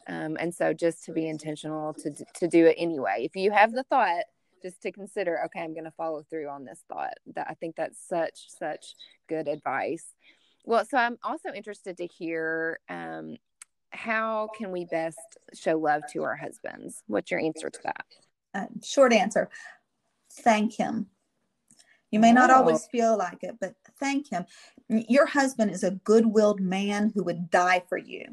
Um, 0.08 0.36
and 0.40 0.54
so 0.54 0.72
just 0.72 1.04
to 1.04 1.12
be 1.12 1.28
intentional 1.28 1.94
to, 1.94 2.10
to 2.34 2.48
do 2.48 2.66
it 2.66 2.76
anyway. 2.78 3.24
If 3.24 3.36
you 3.36 3.50
have 3.52 3.72
the 3.72 3.84
thought, 3.84 4.24
just 4.62 4.82
to 4.82 4.92
consider, 4.92 5.42
okay, 5.44 5.60
I'm 5.60 5.74
going 5.74 5.84
to 5.84 5.92
follow 5.92 6.22
through 6.22 6.48
on 6.48 6.64
this 6.64 6.82
thought. 6.88 7.14
That 7.34 7.48
I 7.48 7.54
think 7.54 7.76
that's 7.76 7.98
such, 8.08 8.48
such 8.58 8.94
good 9.28 9.48
advice. 9.48 10.04
Well, 10.64 10.84
so 10.84 10.96
I'm 10.96 11.18
also 11.22 11.52
interested 11.52 11.96
to 11.98 12.06
hear 12.06 12.78
um, 12.88 13.36
how 13.90 14.48
can 14.56 14.70
we 14.72 14.84
best 14.84 15.18
show 15.54 15.76
love 15.78 16.02
to 16.12 16.22
our 16.22 16.36
husbands? 16.36 17.02
What's 17.06 17.30
your 17.30 17.40
answer 17.40 17.70
to 17.70 17.80
that? 17.84 18.06
Uh, 18.54 18.66
short 18.82 19.12
answer 19.12 19.50
thank 20.30 20.74
him 20.74 21.06
you 22.12 22.20
may 22.20 22.30
not 22.30 22.50
always 22.50 22.86
feel 22.86 23.16
like 23.16 23.42
it, 23.42 23.56
but 23.58 23.74
thank 23.98 24.28
him. 24.28 24.44
Your 24.88 25.24
husband 25.24 25.70
is 25.70 25.82
a 25.82 25.92
good 25.92 26.26
willed 26.26 26.60
man 26.60 27.10
who 27.14 27.24
would 27.24 27.50
die 27.50 27.82
for 27.88 27.96
you. 27.96 28.26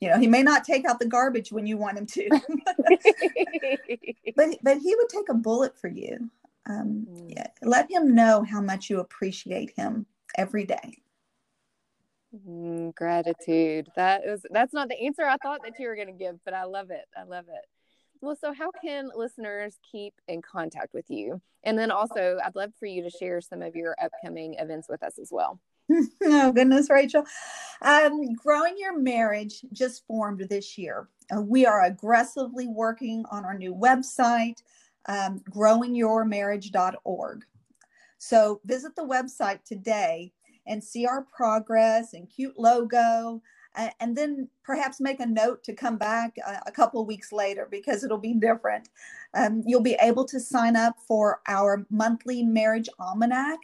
You 0.00 0.10
know, 0.10 0.18
he 0.18 0.26
may 0.26 0.42
not 0.42 0.64
take 0.64 0.84
out 0.84 0.98
the 0.98 1.06
garbage 1.06 1.52
when 1.52 1.66
you 1.66 1.78
want 1.78 1.98
him 1.98 2.06
to, 2.06 2.28
but, 4.36 4.58
but 4.60 4.78
he 4.78 4.94
would 4.96 5.08
take 5.08 5.28
a 5.28 5.34
bullet 5.34 5.78
for 5.78 5.86
you. 5.86 6.28
Um, 6.68 7.06
mm. 7.08 7.26
yeah, 7.28 7.46
let 7.62 7.88
him 7.88 8.12
know 8.12 8.42
how 8.42 8.60
much 8.60 8.90
you 8.90 8.98
appreciate 8.98 9.72
him 9.76 10.06
every 10.36 10.64
day. 10.64 10.98
Mm, 12.34 12.92
gratitude. 12.96 13.88
That 13.94 14.24
is 14.24 14.44
that's 14.50 14.74
not 14.74 14.88
the 14.88 15.00
answer 15.00 15.22
I 15.22 15.36
thought 15.36 15.60
that 15.62 15.78
you 15.78 15.86
were 15.86 15.94
going 15.94 16.08
to 16.08 16.12
give, 16.12 16.40
but 16.44 16.54
I 16.54 16.64
love 16.64 16.90
it. 16.90 17.04
I 17.16 17.22
love 17.22 17.44
it. 17.48 17.64
Well, 18.24 18.36
so 18.36 18.54
how 18.54 18.70
can 18.82 19.10
listeners 19.14 19.76
keep 19.92 20.14
in 20.28 20.40
contact 20.40 20.94
with 20.94 21.04
you? 21.10 21.42
And 21.62 21.78
then 21.78 21.90
also, 21.90 22.38
I'd 22.42 22.56
love 22.56 22.72
for 22.78 22.86
you 22.86 23.02
to 23.02 23.10
share 23.10 23.42
some 23.42 23.60
of 23.60 23.76
your 23.76 23.94
upcoming 24.02 24.54
events 24.54 24.88
with 24.88 25.02
us 25.02 25.18
as 25.18 25.28
well. 25.30 25.60
oh, 26.22 26.50
goodness, 26.50 26.88
Rachel. 26.88 27.24
Um, 27.82 28.32
Growing 28.32 28.76
Your 28.78 28.98
Marriage 28.98 29.60
just 29.74 30.06
formed 30.06 30.40
this 30.48 30.78
year. 30.78 31.10
Uh, 31.36 31.42
we 31.42 31.66
are 31.66 31.84
aggressively 31.84 32.66
working 32.66 33.26
on 33.30 33.44
our 33.44 33.58
new 33.58 33.74
website, 33.74 34.62
um, 35.04 35.42
growingyourmarriage.org. 35.50 37.44
So 38.16 38.60
visit 38.64 38.96
the 38.96 39.02
website 39.02 39.64
today 39.64 40.32
and 40.66 40.82
see 40.82 41.04
our 41.04 41.26
progress 41.36 42.14
and 42.14 42.30
cute 42.34 42.58
logo 42.58 43.42
and 44.00 44.16
then 44.16 44.48
perhaps 44.62 45.00
make 45.00 45.20
a 45.20 45.26
note 45.26 45.64
to 45.64 45.72
come 45.72 45.96
back 45.96 46.36
a, 46.66 46.70
couple 46.72 47.04
weeks 47.04 47.32
later 47.32 47.68
because 47.70 48.04
it'll 48.04 48.18
be 48.18 48.34
different. 48.34 48.88
Um, 49.34 49.62
you'll 49.66 49.80
be 49.82 49.96
able 50.00 50.24
to 50.26 50.40
sign 50.40 50.76
up 50.76 50.96
for 51.06 51.40
our 51.46 51.86
monthly 51.90 52.42
marriage 52.42 52.88
almanac 52.98 53.58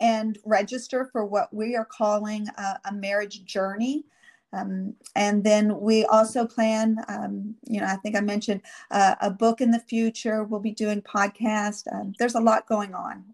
and 0.00 0.38
register 0.44 1.08
for 1.12 1.24
what 1.24 1.52
we 1.52 1.74
are 1.74 1.84
calling 1.84 2.46
a, 2.58 2.78
a 2.86 2.92
marriage 2.92 3.44
journey. 3.44 4.04
Um, 4.52 4.94
and 5.14 5.42
then 5.42 5.80
we 5.80 6.04
also 6.04 6.46
plan, 6.46 6.98
um, 7.08 7.54
you 7.66 7.80
know, 7.80 7.86
I 7.86 7.96
think 7.96 8.16
I 8.16 8.20
mentioned 8.20 8.62
uh, 8.90 9.16
a 9.20 9.30
book 9.30 9.60
in 9.60 9.70
the 9.70 9.80
future. 9.80 10.44
We'll 10.44 10.60
be 10.60 10.70
doing 10.70 11.02
podcast. 11.02 11.92
Um, 11.92 12.14
there's 12.18 12.34
a 12.34 12.40
lot 12.40 12.66
going 12.66 12.94
on. 12.94 13.24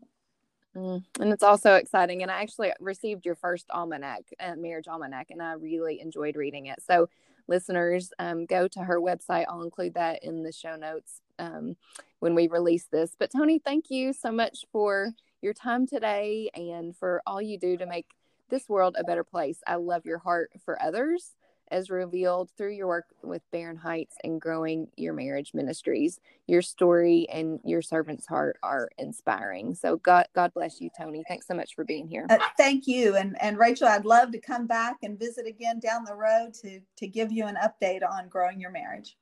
Mm, 0.76 1.04
and 1.20 1.32
it's 1.32 1.42
also 1.42 1.74
exciting. 1.74 2.22
And 2.22 2.30
I 2.30 2.40
actually 2.40 2.72
received 2.80 3.26
your 3.26 3.34
first 3.34 3.66
almanac, 3.70 4.22
uh, 4.40 4.56
marriage 4.56 4.88
almanac, 4.88 5.30
and 5.30 5.42
I 5.42 5.52
really 5.52 6.00
enjoyed 6.00 6.36
reading 6.36 6.66
it. 6.66 6.82
So, 6.82 7.08
listeners, 7.46 8.12
um, 8.18 8.46
go 8.46 8.68
to 8.68 8.80
her 8.80 9.00
website. 9.00 9.44
I'll 9.48 9.62
include 9.62 9.94
that 9.94 10.24
in 10.24 10.42
the 10.42 10.52
show 10.52 10.76
notes 10.76 11.20
um, 11.38 11.76
when 12.20 12.34
we 12.34 12.48
release 12.48 12.84
this. 12.90 13.14
But, 13.18 13.30
Toni, 13.30 13.58
thank 13.58 13.90
you 13.90 14.12
so 14.14 14.32
much 14.32 14.64
for 14.72 15.10
your 15.42 15.52
time 15.52 15.86
today 15.86 16.48
and 16.54 16.96
for 16.96 17.22
all 17.26 17.42
you 17.42 17.58
do 17.58 17.76
to 17.76 17.84
make 17.86 18.06
this 18.48 18.68
world 18.68 18.96
a 18.98 19.04
better 19.04 19.24
place. 19.24 19.58
I 19.66 19.74
love 19.74 20.06
your 20.06 20.18
heart 20.18 20.52
for 20.64 20.80
others 20.80 21.32
as 21.72 21.90
revealed 21.90 22.50
through 22.56 22.72
your 22.72 22.86
work 22.86 23.06
with 23.22 23.42
Barren 23.50 23.76
Heights 23.76 24.16
and 24.22 24.40
growing 24.40 24.88
your 24.96 25.14
marriage 25.14 25.52
ministries. 25.54 26.20
Your 26.46 26.62
story 26.62 27.26
and 27.32 27.58
your 27.64 27.82
servant's 27.82 28.26
heart 28.26 28.58
are 28.62 28.90
inspiring. 28.98 29.74
So 29.74 29.96
God, 29.96 30.26
God 30.34 30.52
bless 30.54 30.80
you, 30.80 30.90
Toni. 30.96 31.24
Thanks 31.26 31.46
so 31.46 31.54
much 31.54 31.74
for 31.74 31.84
being 31.84 32.06
here. 32.06 32.26
Uh, 32.28 32.38
thank 32.56 32.86
you, 32.86 33.16
and 33.16 33.40
and 33.40 33.58
Rachel, 33.58 33.88
I'd 33.88 34.04
love 34.04 34.30
to 34.32 34.38
come 34.38 34.66
back 34.66 34.98
and 35.02 35.18
visit 35.18 35.46
again 35.46 35.80
down 35.80 36.04
the 36.04 36.14
road 36.14 36.54
to 36.62 36.80
to 36.98 37.06
give 37.06 37.32
you 37.32 37.46
an 37.46 37.56
update 37.56 38.02
on 38.08 38.28
growing 38.28 38.60
your 38.60 38.70
marriage. 38.70 39.16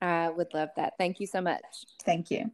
I 0.00 0.28
would 0.28 0.54
love 0.54 0.68
that. 0.76 0.94
Thank 0.98 1.18
you 1.18 1.26
so 1.26 1.40
much. 1.40 1.64
Thank 2.04 2.30
you. 2.30 2.50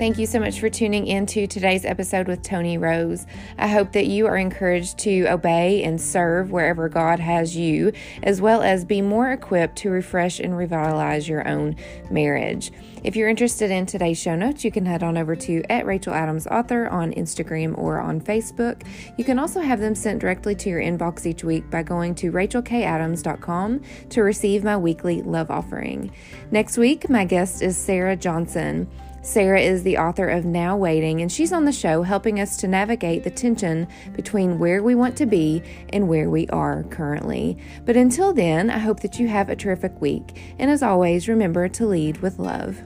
Thank 0.00 0.16
you 0.16 0.24
so 0.24 0.40
much 0.40 0.60
for 0.60 0.70
tuning 0.70 1.06
into 1.06 1.46
today's 1.46 1.84
episode 1.84 2.26
with 2.26 2.42
Toni 2.42 2.78
Rose. 2.78 3.26
I 3.58 3.68
hope 3.68 3.92
that 3.92 4.06
you 4.06 4.26
are 4.28 4.38
encouraged 4.38 4.96
to 5.00 5.26
obey 5.26 5.82
and 5.82 6.00
serve 6.00 6.50
wherever 6.50 6.88
God 6.88 7.20
has 7.20 7.54
you, 7.54 7.92
as 8.22 8.40
well 8.40 8.62
as 8.62 8.86
be 8.86 9.02
more 9.02 9.30
equipped 9.30 9.76
to 9.76 9.90
refresh 9.90 10.40
and 10.40 10.56
revitalize 10.56 11.28
your 11.28 11.46
own 11.46 11.76
marriage. 12.10 12.72
If 13.04 13.14
you're 13.14 13.28
interested 13.28 13.70
in 13.70 13.84
today's 13.84 14.18
show 14.18 14.34
notes, 14.36 14.64
you 14.64 14.72
can 14.72 14.86
head 14.86 15.02
on 15.02 15.18
over 15.18 15.36
to 15.36 15.62
at 15.70 15.84
Rachel 15.84 16.14
Adams 16.14 16.46
Author 16.46 16.88
on 16.88 17.12
Instagram 17.12 17.76
or 17.76 18.00
on 18.00 18.22
Facebook. 18.22 18.80
You 19.18 19.24
can 19.24 19.38
also 19.38 19.60
have 19.60 19.80
them 19.80 19.94
sent 19.94 20.20
directly 20.20 20.54
to 20.54 20.70
your 20.70 20.80
inbox 20.80 21.26
each 21.26 21.44
week 21.44 21.68
by 21.68 21.82
going 21.82 22.14
to 22.14 22.32
rachelkadams.com 22.32 23.82
to 24.08 24.22
receive 24.22 24.64
my 24.64 24.78
weekly 24.78 25.20
love 25.20 25.50
offering. 25.50 26.10
Next 26.50 26.78
week, 26.78 27.10
my 27.10 27.26
guest 27.26 27.60
is 27.60 27.76
Sarah 27.76 28.16
Johnson. 28.16 28.88
Sarah 29.22 29.60
is 29.60 29.82
the 29.82 29.98
author 29.98 30.28
of 30.28 30.46
Now 30.46 30.78
Waiting, 30.78 31.20
and 31.20 31.30
she's 31.30 31.52
on 31.52 31.66
the 31.66 31.72
show 31.72 32.02
helping 32.02 32.40
us 32.40 32.56
to 32.56 32.66
navigate 32.66 33.22
the 33.22 33.30
tension 33.30 33.86
between 34.14 34.58
where 34.58 34.82
we 34.82 34.94
want 34.94 35.14
to 35.18 35.26
be 35.26 35.62
and 35.92 36.08
where 36.08 36.30
we 36.30 36.48
are 36.48 36.84
currently. 36.84 37.58
But 37.84 37.98
until 37.98 38.32
then, 38.32 38.70
I 38.70 38.78
hope 38.78 39.00
that 39.00 39.18
you 39.18 39.28
have 39.28 39.50
a 39.50 39.56
terrific 39.56 40.00
week. 40.00 40.54
And 40.58 40.70
as 40.70 40.82
always, 40.82 41.28
remember 41.28 41.68
to 41.68 41.86
lead 41.86 42.18
with 42.22 42.38
love. 42.38 42.82